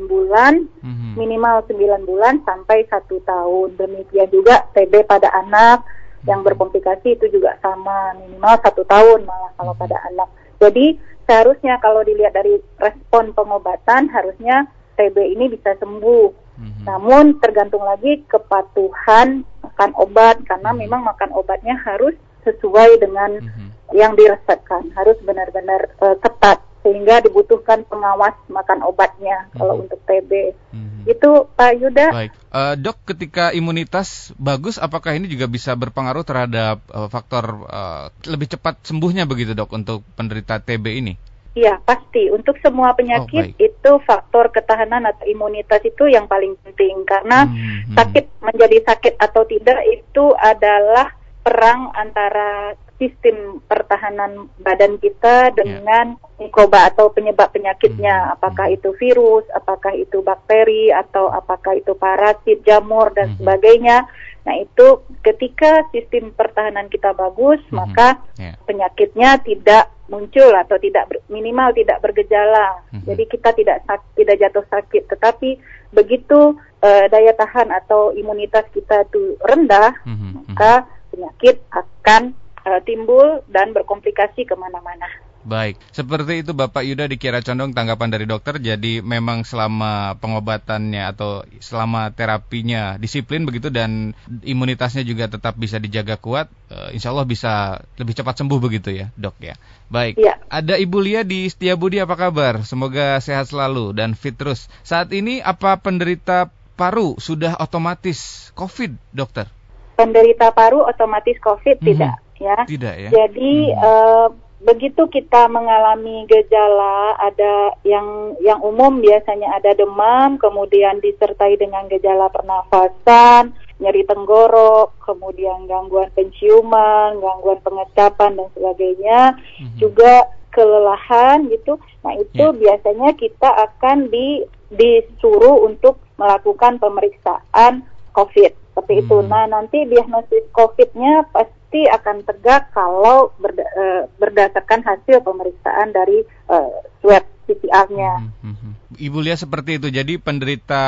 bulan, 0.09 0.69
mm-hmm. 0.85 1.13
minimal 1.17 1.65
9 1.65 2.09
bulan 2.09 2.45
sampai 2.45 2.85
satu 2.93 3.25
tahun. 3.25 3.81
Demikian 3.81 4.29
juga 4.29 4.69
TB 4.77 5.09
pada 5.09 5.33
anak 5.33 5.81
mm-hmm. 5.83 6.29
yang 6.29 6.45
berkomplikasi 6.45 7.17
itu 7.17 7.33
juga 7.33 7.57
sama, 7.65 8.13
minimal 8.21 8.55
satu 8.61 8.85
tahun 8.85 9.25
malah 9.25 9.53
kalau 9.57 9.73
mm-hmm. 9.73 9.83
pada 9.89 9.97
anak. 10.13 10.29
Jadi 10.61 10.87
seharusnya 11.25 11.81
kalau 11.81 12.05
dilihat 12.05 12.37
dari 12.37 12.61
respon 12.77 13.33
pengobatan 13.33 14.13
harusnya 14.13 14.69
TB 14.97 15.17
ini 15.37 15.51
bisa 15.53 15.75
sembuh. 15.79 16.27
Mm-hmm. 16.63 16.85
Namun 16.85 17.25
tergantung 17.41 17.83
lagi 17.83 18.23
kepatuhan 18.29 19.43
makan 19.65 19.91
obat 19.97 20.45
karena 20.45 20.71
mm-hmm. 20.71 20.83
memang 20.87 21.03
makan 21.07 21.31
obatnya 21.33 21.75
harus 21.83 22.15
sesuai 22.43 23.01
dengan 23.01 23.41
mm-hmm. 23.41 23.69
yang 23.97 24.13
diresepkan, 24.15 24.91
harus 24.95 25.17
benar-benar 25.25 25.95
uh, 26.03 26.17
ketat 26.19 26.61
sehingga 26.83 27.23
dibutuhkan 27.23 27.87
pengawas 27.87 28.35
makan 28.51 28.83
obatnya 28.83 29.47
mm-hmm. 29.47 29.59
kalau 29.59 29.75
untuk 29.87 30.01
TB. 30.05 30.31
Mm-hmm. 30.75 31.03
Itu 31.09 31.31
Pak 31.55 31.73
Yuda. 31.79 32.07
Baik, 32.11 32.33
uh, 32.53 32.75
dok, 32.79 32.99
ketika 33.07 33.51
imunitas 33.55 34.31
bagus, 34.39 34.79
apakah 34.79 35.15
ini 35.15 35.27
juga 35.31 35.47
bisa 35.51 35.75
berpengaruh 35.75 36.27
terhadap 36.27 36.83
uh, 36.91 37.09
faktor 37.11 37.67
uh, 37.67 38.11
lebih 38.27 38.55
cepat 38.55 38.83
sembuhnya 38.87 39.27
begitu 39.27 39.55
dok 39.55 39.71
untuk 39.73 40.07
penderita 40.15 40.63
TB 40.63 40.87
ini? 41.01 41.32
Iya, 41.53 41.85
pasti. 41.85 42.33
Untuk 42.33 42.57
semua 42.65 42.97
penyakit 42.97 43.53
oh, 43.53 43.61
itu 43.61 43.93
faktor 44.09 44.49
ketahanan 44.49 45.05
atau 45.05 45.29
imunitas 45.29 45.85
itu 45.85 46.09
yang 46.09 46.25
paling 46.25 46.57
penting 46.65 47.05
karena 47.05 47.45
hmm, 47.45 47.93
hmm. 47.93 47.95
sakit 47.97 48.25
menjadi 48.41 48.79
sakit 48.89 49.15
atau 49.21 49.45
tidak 49.45 49.79
itu 49.85 50.33
adalah 50.41 51.13
perang 51.45 51.93
antara 51.93 52.73
sistem 52.97 53.59
pertahanan 53.67 54.47
badan 54.63 54.95
kita 55.03 55.51
ya. 55.51 55.55
dengan 55.59 56.15
yeah. 56.15 56.39
mikroba 56.39 56.89
atau 56.89 57.11
penyebab 57.11 57.53
penyakitnya, 57.53 58.15
hmm, 58.17 58.27
hmm. 58.31 58.35
apakah 58.39 58.67
itu 58.73 58.89
virus, 58.97 59.45
apakah 59.53 59.93
itu 59.93 60.23
bakteri 60.25 60.89
atau 60.89 61.29
apakah 61.29 61.77
itu 61.77 61.93
parasit, 61.99 62.65
jamur 62.65 63.13
dan 63.13 63.35
hmm. 63.35 63.43
sebagainya. 63.43 64.09
Nah, 64.43 64.59
itu 64.59 65.07
ketika 65.23 65.87
sistem 65.95 66.35
pertahanan 66.35 66.91
kita 66.91 67.15
bagus, 67.15 67.63
hmm. 67.71 67.79
maka 67.79 68.19
yeah. 68.35 68.59
penyakitnya 68.67 69.39
tidak 69.43 69.93
muncul 70.13 70.53
atau 70.53 70.77
tidak 70.77 71.09
ber, 71.09 71.25
minimal 71.33 71.73
tidak 71.73 72.05
bergejala. 72.05 72.85
Mm-hmm. 72.93 73.07
Jadi 73.09 73.25
kita 73.33 73.51
tidak 73.57 73.77
tidak 74.13 74.37
jatuh 74.37 74.65
sakit, 74.69 75.03
tetapi 75.09 75.57
begitu 75.97 76.61
uh, 76.85 77.05
daya 77.09 77.33
tahan 77.33 77.73
atau 77.73 78.13
imunitas 78.13 78.69
kita 78.77 79.09
itu 79.09 79.41
rendah, 79.41 79.97
mm-hmm. 80.05 80.53
maka 80.53 80.85
penyakit 81.09 81.65
akan 81.73 82.37
uh, 82.69 82.81
timbul 82.85 83.41
dan 83.49 83.73
berkomplikasi 83.73 84.45
ke 84.45 84.53
mana-mana. 84.53 85.09
Baik, 85.43 85.75
seperti 85.91 86.47
itu 86.47 86.55
Bapak 86.55 86.87
Yuda 86.87 87.11
di 87.11 87.19
Kira 87.19 87.43
Condong 87.43 87.75
tanggapan 87.75 88.15
dari 88.15 88.31
dokter. 88.31 88.63
Jadi 88.63 89.03
memang 89.03 89.43
selama 89.43 90.15
pengobatannya 90.23 91.03
atau 91.03 91.43
selama 91.59 92.15
terapinya 92.15 92.95
disiplin 92.95 93.43
begitu 93.43 93.67
dan 93.67 94.15
imunitasnya 94.47 95.03
juga 95.03 95.27
tetap 95.27 95.59
bisa 95.59 95.83
dijaga 95.83 96.15
kuat, 96.15 96.47
uh, 96.71 96.95
insya 96.95 97.11
Allah 97.11 97.27
bisa 97.27 97.83
lebih 97.99 98.15
cepat 98.15 98.39
sembuh 98.39 98.59
begitu 98.63 98.95
ya 98.95 99.11
dok 99.19 99.35
ya. 99.43 99.59
Baik, 99.91 100.17
ya. 100.17 100.39
ada 100.49 100.79
Ibu 100.79 100.99
Lia 101.03 101.27
di 101.27 101.51
Budi 101.75 101.99
apa 101.99 102.15
kabar? 102.15 102.63
Semoga 102.63 103.19
sehat 103.19 103.51
selalu 103.51 103.93
dan 103.99 104.15
fit 104.15 104.39
terus. 104.39 104.71
Saat 104.87 105.11
ini 105.11 105.43
apa 105.43 105.75
penderita 105.83 106.49
paru 106.79 107.19
sudah 107.19 107.59
otomatis 107.59 108.51
COVID 108.55 108.95
dokter? 109.11 109.51
Penderita 109.99 110.55
paru 110.55 110.87
otomatis 110.87 111.37
COVID 111.43 111.83
mm 111.83 111.85
-hmm. 111.85 111.91
tidak 111.93 112.15
ya. 112.43 112.57
Tidak 112.67 112.95
ya. 112.99 113.11
Jadi 113.15 113.53
hmm. 113.71 113.79
uh, 113.79 114.29
begitu 114.63 115.11
kita 115.11 115.51
mengalami 115.51 116.23
gejala 116.31 117.19
ada 117.19 117.75
yang 117.83 118.39
yang 118.39 118.63
umum 118.63 119.03
biasanya 119.03 119.59
ada 119.59 119.75
demam, 119.75 120.39
kemudian 120.39 121.03
disertai 121.03 121.59
dengan 121.59 121.91
gejala 121.91 122.31
pernafasan, 122.31 123.51
nyeri 123.83 124.07
tenggorok, 124.07 124.95
kemudian 125.03 125.67
gangguan 125.67 126.09
penciuman, 126.15 127.19
gangguan 127.19 127.59
pengecapan 127.67 128.39
dan 128.39 128.49
sebagainya, 128.55 129.21
hmm. 129.35 129.77
juga 129.83 130.31
kelelahan 130.55 131.51
gitu. 131.51 131.83
Nah, 132.07 132.15
itu 132.15 132.45
yeah. 132.55 132.57
biasanya 132.57 133.11
kita 133.19 133.51
akan 133.51 134.15
di 134.15 134.47
disuruh 134.73 135.69
untuk 135.69 136.01
melakukan 136.17 136.81
pemeriksaan 136.81 137.85
COVID 138.15 138.62
seperti 138.73 138.93
hmm. 138.97 139.03
itu. 139.05 139.17
Nah, 139.29 139.45
nanti 139.45 139.79
diagnosis 139.85 140.49
COVID-nya 140.57 141.29
pasti 141.29 141.85
akan 141.85 142.25
tegak 142.25 142.73
kalau 142.73 143.37
berda 143.37 143.69
uh, 143.77 144.03
berdasarkan 144.17 144.81
hasil 144.81 145.21
pemeriksaan 145.21 145.93
dari 145.93 146.25
uh, 146.49 146.81
swab 147.05 147.29
PCR-nya. 147.45 148.13
Hmm, 148.25 148.33
hmm, 148.41 148.57
hmm. 148.57 148.73
Ibu 148.97 149.19
lihat 149.21 149.45
seperti 149.45 149.77
itu. 149.77 149.93
Jadi 149.93 150.17
penderita 150.17 150.83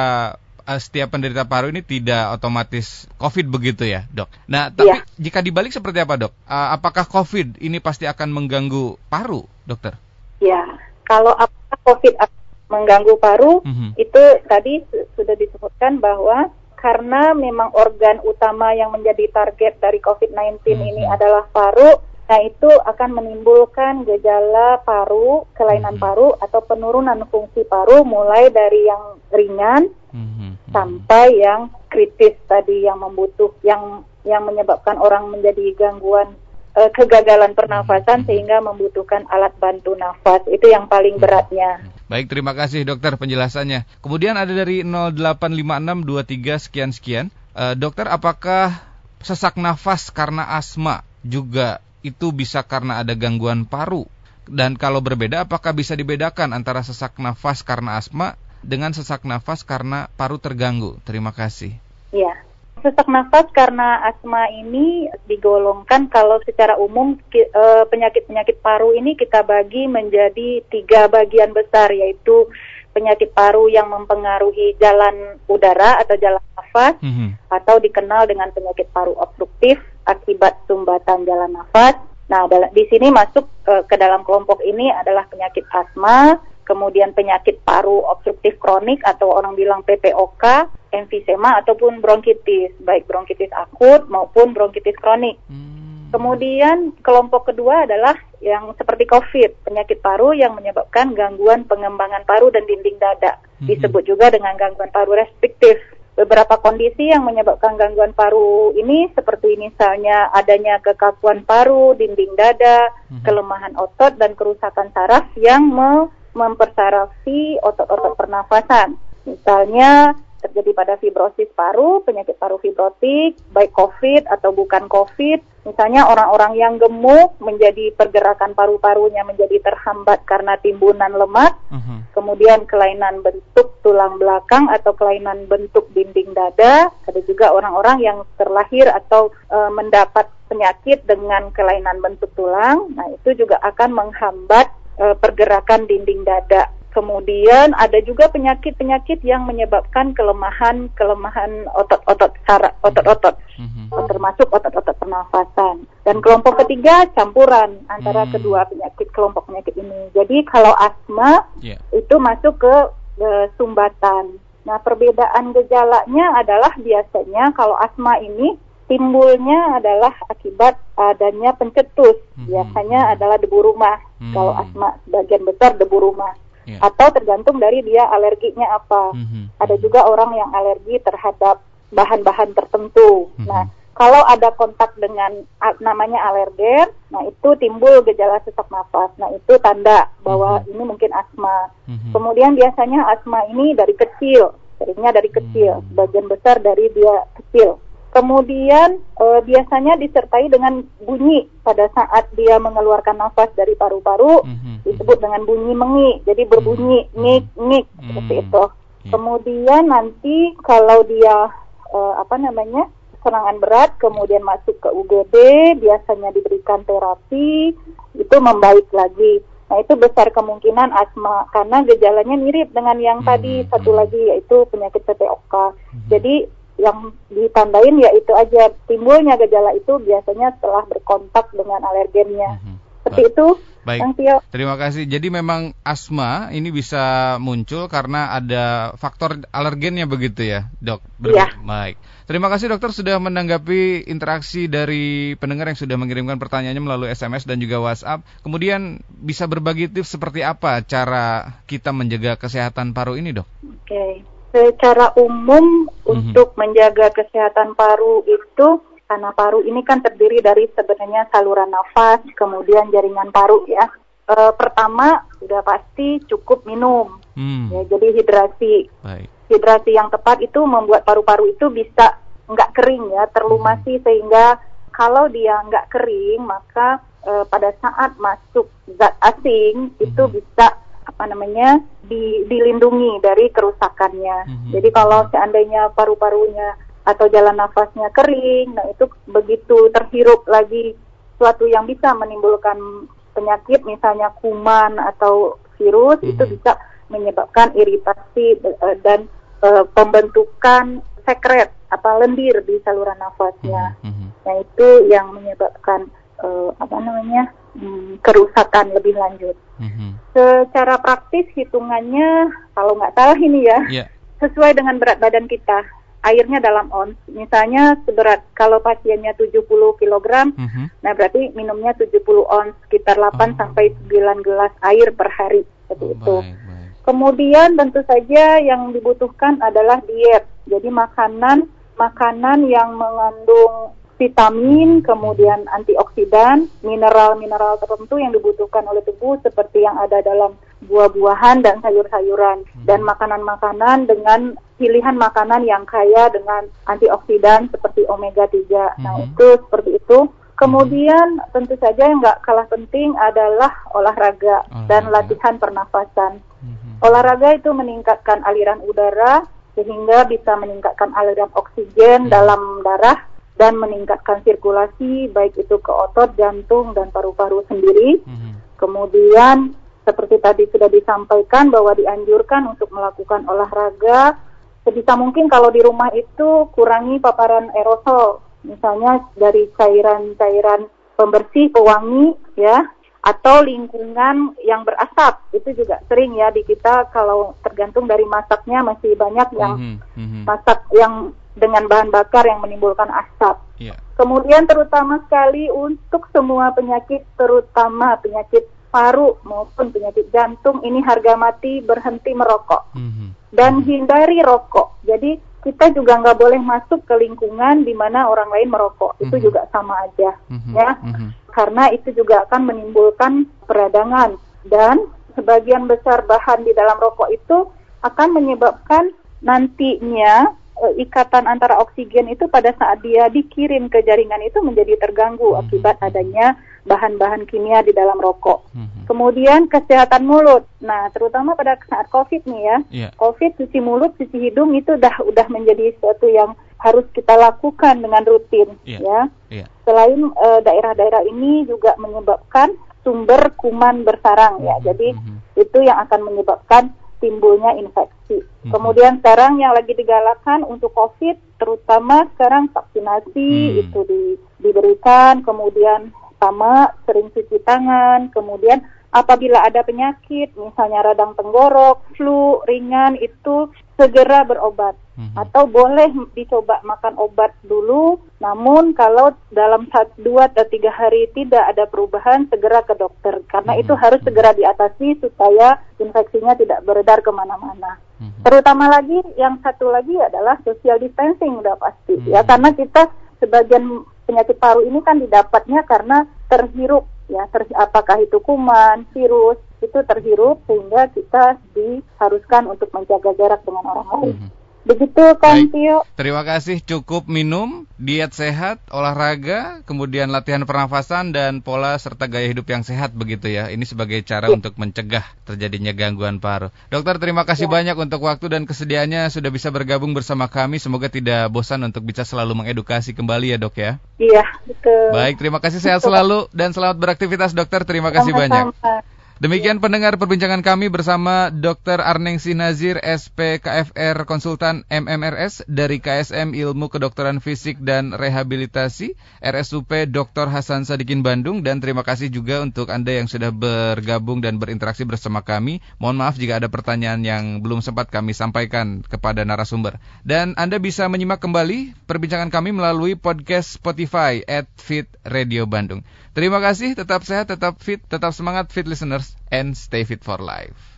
uh, 0.64 0.80
setiap 0.80 1.12
penderita 1.12 1.44
paru 1.44 1.68
ini 1.68 1.84
tidak 1.84 2.40
otomatis 2.40 3.04
COVID 3.20 3.52
begitu 3.52 3.84
ya, 3.84 4.08
dok? 4.08 4.32
Nah, 4.48 4.72
tapi 4.72 4.88
ya. 4.88 5.04
jika 5.20 5.44
dibalik 5.44 5.76
seperti 5.76 6.00
apa, 6.00 6.16
dok? 6.16 6.32
Apakah 6.48 7.04
COVID 7.04 7.60
ini 7.60 7.84
pasti 7.84 8.08
akan 8.08 8.32
mengganggu 8.32 8.96
paru, 9.12 9.44
dokter? 9.68 10.00
Ya, 10.40 10.80
kalau 11.04 11.36
apakah 11.36 11.78
COVID 11.84 12.16
mengganggu 12.64 13.14
paru 13.20 13.60
mm 13.60 13.74
-hmm. 13.76 13.90
itu 14.00 14.22
tadi 14.48 14.80
sudah 15.14 15.36
disebutkan 15.36 16.00
bahwa 16.00 16.48
karena 16.84 17.32
memang 17.32 17.72
organ 17.72 18.20
utama 18.28 18.76
yang 18.76 18.92
menjadi 18.92 19.32
target 19.32 19.80
dari 19.80 20.04
COVID-19 20.04 20.36
mm 20.36 20.68
-hmm. 20.68 20.90
ini 20.92 21.02
adalah 21.08 21.48
paru, 21.48 21.96
nah 22.28 22.40
itu 22.44 22.68
akan 22.68 23.10
menimbulkan 23.16 24.04
gejala 24.04 24.84
paru, 24.84 25.48
kelainan 25.56 25.96
mm 25.96 26.04
-hmm. 26.04 26.04
paru 26.04 26.28
atau 26.36 26.60
penurunan 26.60 27.24
fungsi 27.32 27.64
paru 27.64 28.04
mulai 28.04 28.52
dari 28.52 28.84
yang 28.84 29.16
ringan 29.32 29.88
mm 30.12 30.28
-hmm. 30.28 30.50
sampai 30.76 31.40
yang 31.40 31.72
kritis 31.88 32.36
tadi 32.44 32.84
yang 32.84 33.00
membutuh 33.00 33.56
yang 33.64 34.04
yang 34.28 34.44
menyebabkan 34.44 35.00
orang 35.00 35.32
menjadi 35.32 35.72
gangguan 35.80 36.36
uh, 36.74 36.90
kegagalan 36.90 37.54
pernafasan 37.54 38.26
sehingga 38.26 38.60
membutuhkan 38.60 39.24
alat 39.30 39.54
bantu 39.56 39.94
nafas. 39.94 40.44
Itu 40.50 40.68
yang 40.68 40.90
paling 40.90 41.16
beratnya. 41.16 41.86
Baik, 42.10 42.28
terima 42.28 42.52
kasih 42.52 42.84
dokter 42.84 43.16
penjelasannya. 43.16 43.88
Kemudian 44.04 44.36
ada 44.36 44.52
dari 44.52 44.84
085623 44.84 46.64
sekian 46.68 46.90
sekian. 46.92 47.26
Uh, 47.54 47.72
dokter, 47.78 48.10
apakah 48.10 48.82
sesak 49.24 49.56
nafas 49.56 50.10
karena 50.12 50.44
asma 50.58 51.06
juga 51.24 51.80
itu 52.04 52.34
bisa 52.34 52.60
karena 52.66 53.00
ada 53.00 53.16
gangguan 53.16 53.64
paru? 53.64 54.04
Dan 54.44 54.76
kalau 54.76 55.00
berbeda, 55.00 55.48
apakah 55.48 55.72
bisa 55.72 55.96
dibedakan 55.96 56.52
antara 56.52 56.84
sesak 56.84 57.16
nafas 57.16 57.64
karena 57.64 57.96
asma 57.96 58.36
dengan 58.60 58.92
sesak 58.92 59.24
nafas 59.24 59.64
karena 59.64 60.12
paru 60.20 60.36
terganggu? 60.36 61.00
Terima 61.08 61.32
kasih. 61.32 61.72
Iya 62.12 62.36
sesak 62.84 63.08
nafas 63.08 63.48
karena 63.56 64.04
asma 64.04 64.44
ini 64.52 65.08
digolongkan 65.24 66.12
kalau 66.12 66.36
secara 66.44 66.76
umum 66.76 67.16
eh, 67.32 67.84
penyakit-penyakit 67.88 68.60
paru 68.60 68.92
ini 68.92 69.16
kita 69.16 69.40
bagi 69.40 69.88
menjadi 69.88 70.60
tiga 70.68 71.08
bagian 71.08 71.56
besar 71.56 71.88
yaitu 71.88 72.44
penyakit 72.92 73.32
paru 73.32 73.72
yang 73.72 73.88
mempengaruhi 73.88 74.76
jalan 74.76 75.40
udara 75.48 75.98
atau 76.04 76.14
jalan 76.20 76.44
nafas 76.54 76.94
mm 77.00 77.12
-hmm. 77.12 77.28
atau 77.48 77.80
dikenal 77.80 78.28
dengan 78.28 78.52
penyakit 78.52 78.86
paru 78.92 79.16
obstruktif 79.16 79.80
akibat 80.04 80.60
sumbatan 80.68 81.24
jalan 81.24 81.50
nafas. 81.56 81.96
Nah, 82.24 82.48
di 82.72 82.84
sini 82.88 83.12
masuk 83.12 83.44
uh, 83.68 83.84
ke 83.84 84.00
dalam 84.00 84.24
kelompok 84.24 84.64
ini 84.64 84.88
adalah 84.88 85.28
penyakit 85.28 85.64
asma, 85.68 86.40
kemudian 86.64 87.12
penyakit 87.12 87.60
paru 87.62 88.02
obstruktif 88.08 88.56
kronik 88.58 89.00
atau 89.04 89.30
orang 89.30 89.54
bilang 89.54 89.84
PPOK, 89.84 90.72
emfisema 90.94 91.58
ataupun 91.60 91.98
bronkitis, 91.98 92.72
baik 92.80 93.04
bronkitis 93.10 93.50
akut 93.54 94.06
maupun 94.06 94.54
bronkitis 94.54 94.96
kronik. 94.98 95.36
Hmm. 95.50 96.10
Kemudian 96.14 96.94
kelompok 97.02 97.50
kedua 97.50 97.90
adalah 97.90 98.14
yang 98.38 98.70
seperti 98.78 99.02
COVID, 99.10 99.66
penyakit 99.66 99.98
paru 99.98 100.30
yang 100.30 100.54
menyebabkan 100.54 101.10
gangguan 101.10 101.66
pengembangan 101.66 102.22
paru 102.22 102.54
dan 102.54 102.62
dinding 102.70 103.02
dada. 103.02 103.42
Hmm. 103.58 103.66
Disebut 103.66 104.06
juga 104.06 104.30
dengan 104.30 104.54
gangguan 104.54 104.94
paru 104.94 105.18
restriktif. 105.18 105.82
Beberapa 106.14 106.62
kondisi 106.62 107.10
yang 107.10 107.26
menyebabkan 107.26 107.74
gangguan 107.74 108.14
paru 108.14 108.70
ini 108.78 109.10
seperti 109.18 109.58
misalnya 109.58 110.30
adanya 110.30 110.78
kekakuan 110.78 111.42
paru, 111.42 111.98
dinding 111.98 112.38
dada, 112.38 112.94
hmm. 113.10 113.26
kelemahan 113.26 113.74
otot 113.74 114.14
dan 114.14 114.38
kerusakan 114.38 114.94
saraf 114.94 115.26
yang 115.34 115.66
me 115.66 116.06
mempersarafi 116.34 117.58
otot-otot 117.62 118.18
pernafasan. 118.18 118.98
Misalnya 119.24 120.12
terjadi 120.44 120.70
pada 120.76 120.94
fibrosis 121.00 121.48
paru, 121.56 122.04
penyakit 122.04 122.36
paru 122.36 122.60
fibrotik, 122.60 123.40
baik 123.56 123.72
COVID 123.72 124.28
atau 124.28 124.52
bukan 124.52 124.84
COVID. 124.92 125.40
Misalnya 125.64 126.04
orang-orang 126.04 126.60
yang 126.60 126.76
gemuk 126.76 127.40
menjadi 127.40 127.96
pergerakan 127.96 128.52
paru-parunya 128.52 129.24
menjadi 129.24 129.64
terhambat 129.64 130.20
karena 130.28 130.60
timbunan 130.60 131.08
lemak, 131.08 131.56
uh-huh. 131.72 132.04
kemudian 132.12 132.68
kelainan 132.68 133.24
bentuk 133.24 133.80
tulang 133.80 134.20
belakang 134.20 134.68
atau 134.68 134.92
kelainan 134.92 135.48
bentuk 135.48 135.88
dinding 135.96 136.36
dada. 136.36 136.92
Ada 137.08 137.24
juga 137.24 137.56
orang-orang 137.56 138.04
yang 138.04 138.18
terlahir 138.36 138.92
atau 138.92 139.32
e, 139.48 139.56
mendapat 139.72 140.28
penyakit 140.52 141.08
dengan 141.08 141.48
kelainan 141.56 141.96
bentuk 142.04 142.28
tulang. 142.36 142.92
Nah, 142.92 143.08
itu 143.16 143.32
juga 143.32 143.56
akan 143.64 143.96
menghambat 143.96 144.68
e, 144.98 145.04
pergerakan 145.18 145.86
dinding 145.86 146.22
dada. 146.22 146.70
Kemudian 146.94 147.74
ada 147.74 147.98
juga 148.06 148.30
penyakit-penyakit 148.30 149.26
yang 149.26 149.42
menyebabkan 149.50 150.14
kelemahan 150.14 150.86
kelemahan 150.94 151.66
otot-otot 151.74 152.30
saraf 152.46 152.70
otot-otot 152.86 153.34
mm-hmm. 153.58 153.90
termasuk 154.06 154.46
otot-otot 154.46 154.94
pernafasan. 155.02 155.90
Dan 156.06 156.22
kelompok 156.22 156.62
ketiga 156.62 157.10
campuran 157.18 157.82
antara 157.90 158.22
mm-hmm. 158.22 158.34
kedua 158.38 158.70
penyakit 158.70 159.10
kelompok 159.10 159.50
penyakit 159.50 159.74
ini. 159.74 160.14
Jadi 160.14 160.46
kalau 160.46 160.70
asma 160.78 161.42
yeah. 161.58 161.82
itu 161.90 162.14
masuk 162.14 162.62
ke, 162.62 162.74
ke 163.18 163.30
sumbatan. 163.58 164.38
Nah, 164.64 164.80
perbedaan 164.80 165.52
gejalanya 165.52 166.40
adalah 166.40 166.72
biasanya 166.78 167.52
kalau 167.52 167.76
asma 167.76 168.16
ini 168.22 168.56
timbulnya 168.86 169.80
adalah 169.80 170.14
akibat 170.28 170.76
adanya 170.96 171.56
pencetus. 171.56 172.20
Mm-hmm. 172.36 172.46
Biasanya 172.50 173.00
adalah 173.16 173.36
debu 173.40 173.58
rumah. 173.60 173.98
Mm-hmm. 174.20 174.34
Kalau 174.34 174.52
asma 174.56 174.88
sebagian 175.06 175.42
besar 175.44 175.70
debu 175.76 175.98
rumah. 175.98 176.32
Yeah. 176.64 176.80
Atau 176.80 177.12
tergantung 177.12 177.60
dari 177.60 177.84
dia 177.84 178.08
alerginya 178.08 178.76
apa. 178.76 179.12
Mm-hmm. 179.12 179.44
Ada 179.60 179.74
juga 179.80 180.08
orang 180.08 180.32
yang 180.36 180.50
alergi 180.52 180.96
terhadap 181.04 181.60
bahan-bahan 181.92 182.56
tertentu. 182.56 183.28
Mm-hmm. 183.36 183.46
Nah, 183.48 183.64
kalau 183.94 184.26
ada 184.26 184.50
kontak 184.58 184.90
dengan 184.98 185.46
namanya 185.78 186.18
alergen, 186.26 186.90
nah 187.14 187.22
itu 187.22 187.54
timbul 187.62 188.02
gejala 188.02 188.42
sesak 188.42 188.66
nafas. 188.66 189.14
Nah 189.22 189.30
itu 189.30 189.54
tanda 189.62 190.10
bahwa 190.26 190.58
mm-hmm. 190.60 190.72
ini 190.74 190.82
mungkin 190.82 191.10
asma. 191.14 191.70
Mm-hmm. 191.86 192.10
Kemudian 192.10 192.58
biasanya 192.58 193.06
asma 193.14 193.46
ini 193.54 193.78
dari 193.78 193.94
kecil, 193.94 194.50
seringnya 194.82 195.14
dari 195.14 195.30
kecil, 195.30 195.78
mm-hmm. 195.78 195.88
sebagian 195.94 196.26
besar 196.26 196.58
dari 196.58 196.90
dia 196.90 197.22
kecil. 197.38 197.78
Kemudian 198.14 199.02
e, 199.18 199.26
biasanya 199.42 199.98
disertai 199.98 200.46
dengan 200.46 200.86
bunyi 201.02 201.50
pada 201.66 201.90
saat 201.90 202.30
dia 202.38 202.62
mengeluarkan 202.62 203.18
nafas 203.18 203.50
dari 203.58 203.74
paru-paru 203.74 204.46
mm-hmm. 204.46 204.86
disebut 204.86 205.18
dengan 205.18 205.42
bunyi 205.42 205.74
mengi. 205.74 206.10
Jadi 206.22 206.46
berbunyi 206.46 207.10
mm-hmm. 207.10 207.18
ngik 207.18 207.44
ngik 207.58 207.86
mm-hmm. 207.90 208.06
seperti 208.06 208.34
itu. 208.38 208.62
Yeah. 208.62 209.10
Kemudian 209.18 209.82
nanti 209.90 210.38
kalau 210.62 211.02
dia 211.10 211.50
e, 211.90 211.98
apa 212.22 212.38
namanya 212.38 212.86
serangan 213.26 213.56
berat 213.58 213.90
kemudian 213.98 214.46
masuk 214.46 214.78
ke 214.78 214.88
UGD 214.94 215.34
biasanya 215.82 216.30
diberikan 216.30 216.86
terapi 216.86 217.74
itu 218.14 218.36
membaik 218.38 218.86
lagi. 218.94 219.42
Nah 219.74 219.82
itu 219.82 219.98
besar 219.98 220.30
kemungkinan 220.30 220.94
asma 220.94 221.50
karena 221.50 221.82
gejalanya 221.82 222.36
mirip 222.38 222.70
dengan 222.70 222.94
yang 223.02 223.18
hmm. 223.24 223.26
tadi 223.26 223.66
satu 223.74 223.90
lagi 223.90 224.22
yaitu 224.30 224.70
penyakit 224.70 225.02
PPOK. 225.02 225.54
Hmm. 225.74 226.06
Jadi 226.14 226.46
yang 226.78 227.14
ditandain 227.30 227.96
ya 228.02 228.10
itu 228.12 228.32
aja 228.34 228.74
timbulnya 228.90 229.38
gejala 229.38 229.74
itu 229.78 229.94
biasanya 230.02 230.58
setelah 230.58 230.82
berkontak 230.90 231.46
dengan 231.54 231.80
alergennya. 231.86 232.58
Mm 232.58 232.62
-hmm. 232.62 232.76
Seperti 233.04 233.20
Baik. 233.20 233.32
itu. 233.36 233.46
Baik. 233.84 234.00
Terima 234.48 234.80
kasih. 234.80 235.04
Jadi 235.04 235.28
memang 235.28 235.76
asma 235.84 236.48
ini 236.56 236.72
bisa 236.72 237.36
muncul 237.36 237.84
karena 237.92 238.32
ada 238.32 238.96
faktor 238.96 239.44
alergennya 239.52 240.08
begitu 240.08 240.40
ya, 240.40 240.72
Dok? 240.80 241.04
Iya. 241.20 241.52
Baik. 241.60 242.00
Terima 242.24 242.48
kasih 242.48 242.72
dokter 242.72 242.96
sudah 242.96 243.20
menanggapi 243.20 244.08
interaksi 244.08 244.72
dari 244.72 245.36
pendengar 245.36 245.68
yang 245.68 245.76
sudah 245.76 246.00
mengirimkan 246.00 246.40
pertanyaannya 246.40 246.80
melalui 246.80 247.12
SMS 247.12 247.44
dan 247.44 247.60
juga 247.60 247.84
WhatsApp. 247.84 248.24
Kemudian 248.40 249.04
bisa 249.12 249.44
berbagi 249.44 249.92
tips 249.92 250.16
seperti 250.16 250.40
apa 250.40 250.80
cara 250.88 251.60
kita 251.68 251.92
menjaga 251.92 252.40
kesehatan 252.40 252.96
paru 252.96 253.20
ini, 253.20 253.36
Dok? 253.36 253.48
Oke 253.84 254.33
secara 254.54 255.10
umum 255.18 255.90
mm-hmm. 255.90 256.06
untuk 256.06 256.54
menjaga 256.54 257.10
kesehatan 257.10 257.74
paru 257.74 258.22
itu 258.22 258.78
Karena 259.04 259.36
paru 259.36 259.60
ini 259.60 259.84
kan 259.84 260.00
terdiri 260.00 260.40
dari 260.40 260.64
sebenarnya 260.72 261.28
saluran 261.28 261.68
nafas, 261.68 262.24
kemudian 262.40 262.88
jaringan 262.88 263.28
paru 263.36 263.68
ya. 263.68 263.84
E, 264.24 264.34
pertama 264.56 265.28
sudah 265.36 265.60
pasti 265.60 266.24
cukup 266.24 266.64
minum, 266.64 267.20
hmm. 267.36 267.68
ya, 267.68 267.80
jadi 267.84 268.16
hidrasi. 268.16 268.88
Baik. 269.04 269.28
Hidrasi 269.52 269.92
yang 269.92 270.08
tepat 270.08 270.40
itu 270.40 270.56
membuat 270.64 271.04
paru-paru 271.04 271.52
itu 271.52 271.68
bisa 271.68 272.16
nggak 272.48 272.72
kering 272.72 273.12
ya, 273.12 273.28
terlumasi 273.28 274.00
hmm. 274.00 274.04
sehingga 274.08 274.56
kalau 274.88 275.28
dia 275.28 275.60
nggak 275.68 275.92
kering 275.92 276.40
maka 276.40 277.04
e, 277.28 277.44
pada 277.44 277.76
saat 277.84 278.16
masuk 278.16 278.72
zat 278.96 279.12
asing 279.20 279.92
hmm. 279.92 280.00
itu 280.00 280.22
bisa 280.32 280.80
apa 281.04 281.24
namanya 281.28 281.80
di, 282.04 282.44
dilindungi 282.48 283.20
dari 283.20 283.52
kerusakannya. 283.52 284.38
Mm-hmm. 284.48 284.70
Jadi 284.72 284.88
kalau 284.90 285.28
seandainya 285.28 285.92
paru-parunya 285.92 286.76
atau 287.04 287.28
jalan 287.28 287.60
nafasnya 287.60 288.08
kering, 288.16 288.72
nah 288.72 288.88
itu 288.88 289.04
begitu 289.28 289.92
terhirup 289.92 290.48
lagi 290.48 290.96
suatu 291.36 291.68
yang 291.68 291.84
bisa 291.84 292.16
menimbulkan 292.16 293.08
penyakit, 293.36 293.84
misalnya 293.84 294.32
kuman 294.40 294.96
atau 294.96 295.60
virus, 295.76 296.18
mm-hmm. 296.24 296.32
itu 296.32 296.44
bisa 296.56 296.80
menyebabkan 297.12 297.76
iritasi 297.76 298.58
uh, 298.64 298.96
dan 299.04 299.28
uh, 299.60 299.84
pembentukan 299.92 301.04
sekret 301.24 301.72
apa 301.92 302.10
lendir 302.20 302.64
di 302.64 302.80
saluran 302.82 303.16
nafasnya. 303.20 303.96
Mm-hmm. 304.00 304.28
Nah 304.44 304.54
itu 304.60 304.88
yang 305.08 305.32
menyebabkan 305.36 306.08
uh, 306.42 306.70
apa 306.80 306.96
namanya 306.98 307.52
hmm, 307.78 308.18
kerusakan 308.24 308.94
lebih 308.96 309.14
lanjut. 309.14 309.56
Mm-hmm. 309.78 310.10
Secara 310.34 310.98
praktis 311.02 311.46
hitungannya 311.54 312.50
kalau 312.74 312.98
nggak 312.98 313.14
salah 313.14 313.38
ini 313.38 313.66
ya 313.66 313.80
yeah. 313.90 314.06
sesuai 314.42 314.74
dengan 314.78 314.98
berat 314.98 315.18
badan 315.22 315.46
kita. 315.46 315.84
Airnya 316.24 316.56
dalam 316.56 316.88
ons, 316.88 317.20
misalnya 317.28 318.00
seberat 318.08 318.40
kalau 318.56 318.80
pasiennya 318.80 319.36
70 319.36 319.60
kg, 319.68 320.56
mm-hmm. 320.56 321.04
nah 321.04 321.12
berarti 321.12 321.52
minumnya 321.52 321.92
70 322.00 322.16
ons, 322.48 322.72
sekitar 322.88 323.20
8 323.20 323.28
oh. 323.28 323.52
sampai 323.60 323.92
9 324.08 324.40
gelas 324.40 324.72
air 324.88 325.12
per 325.12 325.28
hari 325.28 325.68
seperti 325.84 326.04
oh, 326.08 326.12
itu. 326.16 326.36
Baik, 326.40 326.56
baik. 326.64 326.88
Kemudian 327.04 327.68
tentu 327.76 328.00
saja 328.08 328.56
yang 328.56 328.96
dibutuhkan 328.96 329.60
adalah 329.60 330.00
diet. 330.08 330.48
Jadi 330.64 330.88
makanan 330.88 331.68
makanan 332.00 332.66
yang 332.72 332.96
mengandung 332.96 333.94
vitamin, 334.14 335.02
kemudian 335.02 335.66
antioksidan, 335.74 336.70
mineral-mineral 336.86 337.82
tertentu 337.82 338.22
yang 338.22 338.30
dibutuhkan 338.30 338.86
oleh 338.86 339.02
tubuh 339.02 339.38
seperti 339.42 339.82
yang 339.82 339.98
ada 339.98 340.22
dalam 340.22 340.54
buah-buahan 340.86 341.64
dan 341.64 341.80
sayur-sayuran 341.80 342.62
hmm. 342.62 342.84
dan 342.86 343.00
makanan-makanan 343.02 344.06
dengan 344.06 344.54
pilihan 344.76 345.16
makanan 345.16 345.64
yang 345.64 345.82
kaya 345.88 346.28
dengan 346.30 346.68
antioksidan 346.86 347.72
seperti 347.72 348.04
omega 348.06 348.46
3. 348.46 348.54
Nah, 348.54 348.92
hmm. 348.94 349.02
Nah, 349.02 349.14
itu 349.26 349.48
seperti 349.66 349.90
itu. 349.98 350.18
Kemudian 350.54 351.42
hmm. 351.42 351.50
tentu 351.50 351.74
saja 351.82 352.02
yang 352.06 352.22
nggak 352.22 352.40
kalah 352.46 352.68
penting 352.70 353.16
adalah 353.18 353.72
olahraga, 353.90 354.62
olahraga. 354.70 354.86
dan 354.86 355.02
latihan 355.10 355.54
pernafasan. 355.58 356.32
Hmm. 356.62 357.02
Olahraga 357.02 357.58
itu 357.58 357.74
meningkatkan 357.74 358.46
aliran 358.46 358.78
udara 358.86 359.42
sehingga 359.74 360.22
bisa 360.30 360.54
meningkatkan 360.54 361.10
aliran 361.18 361.50
oksigen 361.58 362.28
hmm. 362.28 362.30
dalam 362.30 362.60
darah 362.86 363.33
dan 363.64 363.80
meningkatkan 363.80 364.44
sirkulasi 364.44 365.32
baik 365.32 365.56
itu 365.56 365.80
ke 365.80 365.88
otot, 365.88 366.36
jantung 366.36 366.92
dan 366.92 367.08
paru-paru 367.08 367.64
sendiri. 367.64 368.20
Mm-hmm. 368.20 368.52
Kemudian 368.76 369.72
seperti 370.04 370.36
tadi 370.36 370.68
sudah 370.68 370.92
disampaikan 370.92 371.72
bahwa 371.72 371.96
dianjurkan 371.96 372.68
untuk 372.68 372.92
melakukan 372.92 373.48
olahraga 373.48 374.36
sebisa 374.84 375.16
mungkin 375.16 375.48
kalau 375.48 375.72
di 375.72 375.80
rumah 375.80 376.12
itu 376.12 376.68
kurangi 376.76 377.16
paparan 377.24 377.72
aerosol, 377.72 378.44
misalnya 378.68 379.24
dari 379.32 379.72
cairan-cairan 379.80 380.84
pembersih, 381.16 381.72
pewangi 381.72 382.36
ya 382.60 382.84
atau 383.24 383.64
lingkungan 383.64 384.52
yang 384.60 384.84
berasap 384.84 385.40
itu 385.56 385.72
juga 385.72 386.04
sering 386.12 386.36
ya 386.36 386.52
di 386.52 386.60
kita 386.68 387.08
kalau 387.08 387.56
tergantung 387.64 388.04
dari 388.04 388.28
masaknya 388.28 388.84
masih 388.84 389.16
banyak 389.16 389.48
yang 389.56 389.72
mm 389.80 389.96
-hmm. 390.12 390.42
masak 390.44 390.84
yang 390.92 391.32
dengan 391.54 391.86
bahan 391.86 392.10
bakar 392.10 392.44
yang 392.44 392.60
menimbulkan 392.60 393.08
asap. 393.10 393.56
Yeah. 393.78 393.98
Kemudian 394.14 394.66
terutama 394.66 395.22
sekali 395.26 395.70
untuk 395.70 396.30
semua 396.30 396.70
penyakit, 396.74 397.26
terutama 397.34 398.18
penyakit 398.22 398.66
paru 398.94 399.34
maupun 399.42 399.90
penyakit 399.90 400.30
jantung, 400.30 400.78
ini 400.86 401.02
harga 401.02 401.34
mati 401.34 401.82
berhenti 401.82 402.30
merokok 402.30 402.94
mm 402.94 403.10
-hmm. 403.10 403.28
dan 403.50 403.82
hindari 403.82 404.38
rokok. 404.38 405.02
Jadi 405.02 405.34
kita 405.66 405.90
juga 405.90 406.20
nggak 406.22 406.38
boleh 406.38 406.60
masuk 406.62 407.02
ke 407.02 407.14
lingkungan 407.18 407.82
di 407.82 407.90
mana 407.90 408.30
orang 408.30 408.46
lain 408.54 408.70
merokok. 408.70 409.18
Mm 409.18 409.18
-hmm. 409.18 409.26
Itu 409.26 409.36
mhm. 409.38 409.44
juga 409.50 409.60
sama 409.74 409.94
aja, 410.06 410.30
mm 410.46 410.58
-hmm. 410.62 410.74
ya, 410.78 410.90
mm 410.94 411.10
-hmm. 411.10 411.28
karena 411.50 411.84
itu 411.90 412.08
juga 412.14 412.46
akan 412.46 412.62
menimbulkan 412.70 413.32
peradangan 413.66 414.38
dan 414.62 415.10
sebagian 415.34 415.90
besar 415.90 416.22
bahan 416.30 416.62
di 416.62 416.70
dalam 416.78 416.94
rokok 417.02 417.34
itu 417.34 417.66
akan 418.06 418.28
menyebabkan 418.30 419.10
nantinya 419.42 420.54
ikatan 420.98 421.46
antara 421.46 421.78
oksigen 421.80 422.28
itu 422.28 422.50
pada 422.50 422.74
saat 422.74 423.00
dia 423.00 423.30
dikirim 423.30 423.86
ke 423.86 424.02
jaringan 424.02 424.42
itu 424.42 424.58
menjadi 424.60 424.98
terganggu 424.98 425.54
hmm. 425.54 425.60
akibat 425.64 425.96
adanya 426.02 426.58
bahan-bahan 426.84 427.48
kimia 427.48 427.80
di 427.80 427.96
dalam 427.96 428.20
rokok. 428.20 428.68
Hmm. 428.76 429.08
Kemudian 429.08 429.70
kesehatan 429.72 430.28
mulut. 430.28 430.68
Nah, 430.84 431.08
terutama 431.16 431.56
pada 431.56 431.80
saat 431.88 432.12
COVID 432.12 432.44
nih 432.44 432.62
ya. 432.62 432.78
Yeah. 432.92 433.10
COVID 433.16 433.56
cuci 433.56 433.78
mulut, 433.80 434.12
cuci 434.20 434.36
hidung 434.36 434.76
itu 434.76 434.96
udah 434.96 435.24
udah 435.24 435.46
menjadi 435.48 435.96
sesuatu 435.96 436.28
yang 436.28 436.52
harus 436.76 437.08
kita 437.16 437.32
lakukan 437.32 438.04
dengan 438.04 438.22
rutin 438.28 438.76
yeah. 438.84 439.00
ya. 439.00 439.20
Yeah. 439.48 439.68
Selain 439.88 440.20
uh, 440.36 440.60
daerah-daerah 440.60 441.24
ini 441.24 441.64
juga 441.64 441.96
menyebabkan 441.96 442.76
sumber 443.00 443.52
kuman 443.56 444.04
bersarang 444.04 444.60
ya. 444.60 444.76
Hmm. 444.76 444.84
Jadi 444.92 445.08
hmm. 445.16 445.38
itu 445.56 445.78
yang 445.80 446.04
akan 446.04 446.20
menyebabkan 446.28 446.92
timbulnya 447.24 447.72
infeksi. 447.80 448.44
Hmm. 448.68 448.72
Kemudian 448.76 449.24
sekarang 449.24 449.56
yang 449.56 449.72
lagi 449.72 449.96
digalakkan 449.96 450.60
untuk 450.68 450.92
COVID, 450.92 451.56
terutama 451.56 452.28
sekarang 452.36 452.68
vaksinasi 452.68 453.48
hmm. 453.48 453.80
itu 453.88 454.00
di, 454.04 454.22
diberikan, 454.60 455.40
kemudian 455.40 456.12
sama 456.36 456.92
sering 457.08 457.32
cuci 457.32 457.56
tangan, 457.64 458.28
kemudian 458.28 458.84
apabila 459.08 459.64
ada 459.64 459.80
penyakit, 459.80 460.52
misalnya 460.52 461.00
radang 461.00 461.32
tenggorok, 461.32 462.04
flu 462.12 462.60
ringan 462.68 463.16
itu 463.16 463.72
segera 463.96 464.44
berobat. 464.44 464.98
Hmm. 465.14 465.30
Atau 465.38 465.70
boleh 465.70 466.10
dicoba 466.34 466.82
makan 466.82 467.14
obat 467.22 467.54
dulu, 467.62 468.18
namun 468.42 468.98
kalau 468.98 469.30
dalam 469.54 469.86
dua 470.18 470.50
atau 470.50 470.66
tiga 470.66 470.90
hari 470.90 471.30
tidak 471.38 471.70
ada 471.70 471.86
perubahan, 471.86 472.50
segera 472.50 472.82
ke 472.82 472.98
dokter. 472.98 473.38
Karena 473.46 473.78
hmm. 473.78 473.82
itu 473.86 473.94
harus 473.94 474.18
segera 474.26 474.50
diatasi 474.58 475.22
supaya 475.22 475.78
infeksinya 476.02 476.58
tidak 476.58 476.82
beredar 476.82 477.22
ke 477.22 477.30
mana-mana. 477.30 478.02
Hmm. 478.18 478.34
Terutama 478.42 478.90
lagi, 478.90 479.22
yang 479.38 479.62
satu 479.62 479.94
lagi 479.94 480.18
adalah 480.18 480.58
social 480.66 480.98
distancing 480.98 481.62
udah 481.62 481.78
pasti. 481.78 482.18
Ya, 482.18 482.22
hmm. 482.22 482.34
Ya, 482.34 482.40
karena 482.42 482.70
kita 482.74 483.02
sebagian 483.38 483.84
penyakit 484.26 484.56
paru 484.58 484.82
ini 484.82 484.98
kan 485.06 485.22
didapatnya 485.22 485.86
karena 485.86 486.26
terhirup 486.50 487.06
ya 487.30 487.46
ter, 487.54 487.70
apakah 487.78 488.20
itu 488.20 488.36
kuman, 488.42 489.06
virus 489.14 489.56
itu 489.78 490.00
terhirup 490.04 490.64
sehingga 490.66 491.12
kita 491.12 491.60
diharuskan 491.76 492.72
untuk 492.72 492.88
menjaga 492.90 493.30
jarak 493.36 493.60
dengan 493.62 493.84
orang 493.84 494.08
lain. 494.10 494.34
Mm 494.34 494.40
-hmm. 494.42 494.63
Begitu 494.84 495.24
kan 495.40 495.64
Tio. 495.72 496.04
Terima 496.12 496.44
kasih 496.44 496.84
cukup 496.84 497.24
minum, 497.24 497.88
diet 497.96 498.36
sehat, 498.36 498.84
olahraga, 498.92 499.80
kemudian 499.88 500.28
latihan 500.28 500.68
pernafasan 500.68 501.32
dan 501.32 501.64
pola 501.64 501.96
serta 501.96 502.28
gaya 502.28 502.44
hidup 502.52 502.68
yang 502.68 502.84
sehat 502.84 503.16
begitu 503.16 503.48
ya. 503.48 503.72
Ini 503.72 503.80
sebagai 503.88 504.20
cara 504.20 504.52
ya. 504.52 504.60
untuk 504.60 504.76
mencegah 504.76 505.24
terjadinya 505.48 505.96
gangguan 505.96 506.36
paru. 506.36 506.68
Dokter 506.92 507.16
terima 507.16 507.48
kasih 507.48 507.64
ya. 507.64 507.72
banyak 507.72 507.96
untuk 507.96 508.28
waktu 508.28 508.52
dan 508.52 508.68
kesediaannya 508.68 509.32
sudah 509.32 509.48
bisa 509.48 509.72
bergabung 509.72 510.12
bersama 510.12 510.52
kami. 510.52 510.76
Semoga 510.76 511.08
tidak 511.08 511.48
bosan 511.48 511.80
untuk 511.88 512.04
bisa 512.04 512.28
selalu 512.28 512.52
mengedukasi 512.52 513.16
kembali 513.16 513.56
ya 513.56 513.58
dok 513.58 513.80
ya. 513.80 513.96
Iya 514.20 514.44
betul. 514.68 515.16
Baik 515.16 515.40
terima 515.40 515.64
kasih 515.64 515.80
sehat 515.80 516.04
selalu 516.04 516.52
dan 516.52 516.76
selamat 516.76 517.00
beraktivitas 517.00 517.56
dokter. 517.56 517.88
Terima 517.88 518.12
kasih 518.12 518.36
Sama-sama. 518.36 518.76
banyak. 518.76 519.13
Demikian 519.44 519.76
pendengar 519.76 520.16
perbincangan 520.16 520.64
kami 520.64 520.88
bersama 520.88 521.52
Dr. 521.52 522.00
Arnengsi 522.00 522.56
Nazir, 522.56 522.96
SPKFR 522.96 524.24
Konsultan 524.24 524.88
MMRS 524.88 525.68
dari 525.68 526.00
KSM 526.00 526.56
Ilmu 526.56 526.88
Kedokteran 526.88 527.44
Fisik 527.44 527.76
dan 527.84 528.16
Rehabilitasi 528.16 529.12
RSUP 529.44 530.08
Dr. 530.08 530.48
Hasan 530.48 530.88
Sadikin 530.88 531.20
Bandung 531.20 531.60
dan 531.60 531.84
terima 531.84 532.08
kasih 532.08 532.32
juga 532.32 532.64
untuk 532.64 532.88
Anda 532.88 533.20
yang 533.20 533.28
sudah 533.28 533.52
bergabung 533.52 534.40
dan 534.40 534.56
berinteraksi 534.56 535.04
bersama 535.04 535.44
kami. 535.44 535.84
Mohon 536.00 536.24
maaf 536.24 536.40
jika 536.40 536.56
ada 536.56 536.72
pertanyaan 536.72 537.20
yang 537.20 537.60
belum 537.60 537.84
sempat 537.84 538.08
kami 538.08 538.32
sampaikan 538.32 539.04
kepada 539.04 539.44
narasumber. 539.44 540.00
Dan 540.24 540.56
Anda 540.56 540.80
bisa 540.80 541.04
menyimak 541.12 541.44
kembali 541.44 541.92
perbincangan 542.08 542.48
kami 542.48 542.72
melalui 542.72 543.12
podcast 543.12 543.76
Spotify 543.76 544.40
at 544.48 544.72
Fit 544.80 545.04
Radio 545.20 545.68
Bandung. 545.68 546.00
Terima 546.34 546.58
kasih, 546.58 546.98
tetap 546.98 547.22
sehat, 547.22 547.46
tetap 547.46 547.78
fit, 547.78 548.02
tetap 548.10 548.34
semangat 548.34 548.66
fit 548.74 548.90
listeners, 548.90 549.38
and 549.54 549.78
stay 549.78 550.02
fit 550.02 550.26
for 550.26 550.42
life. 550.42 550.93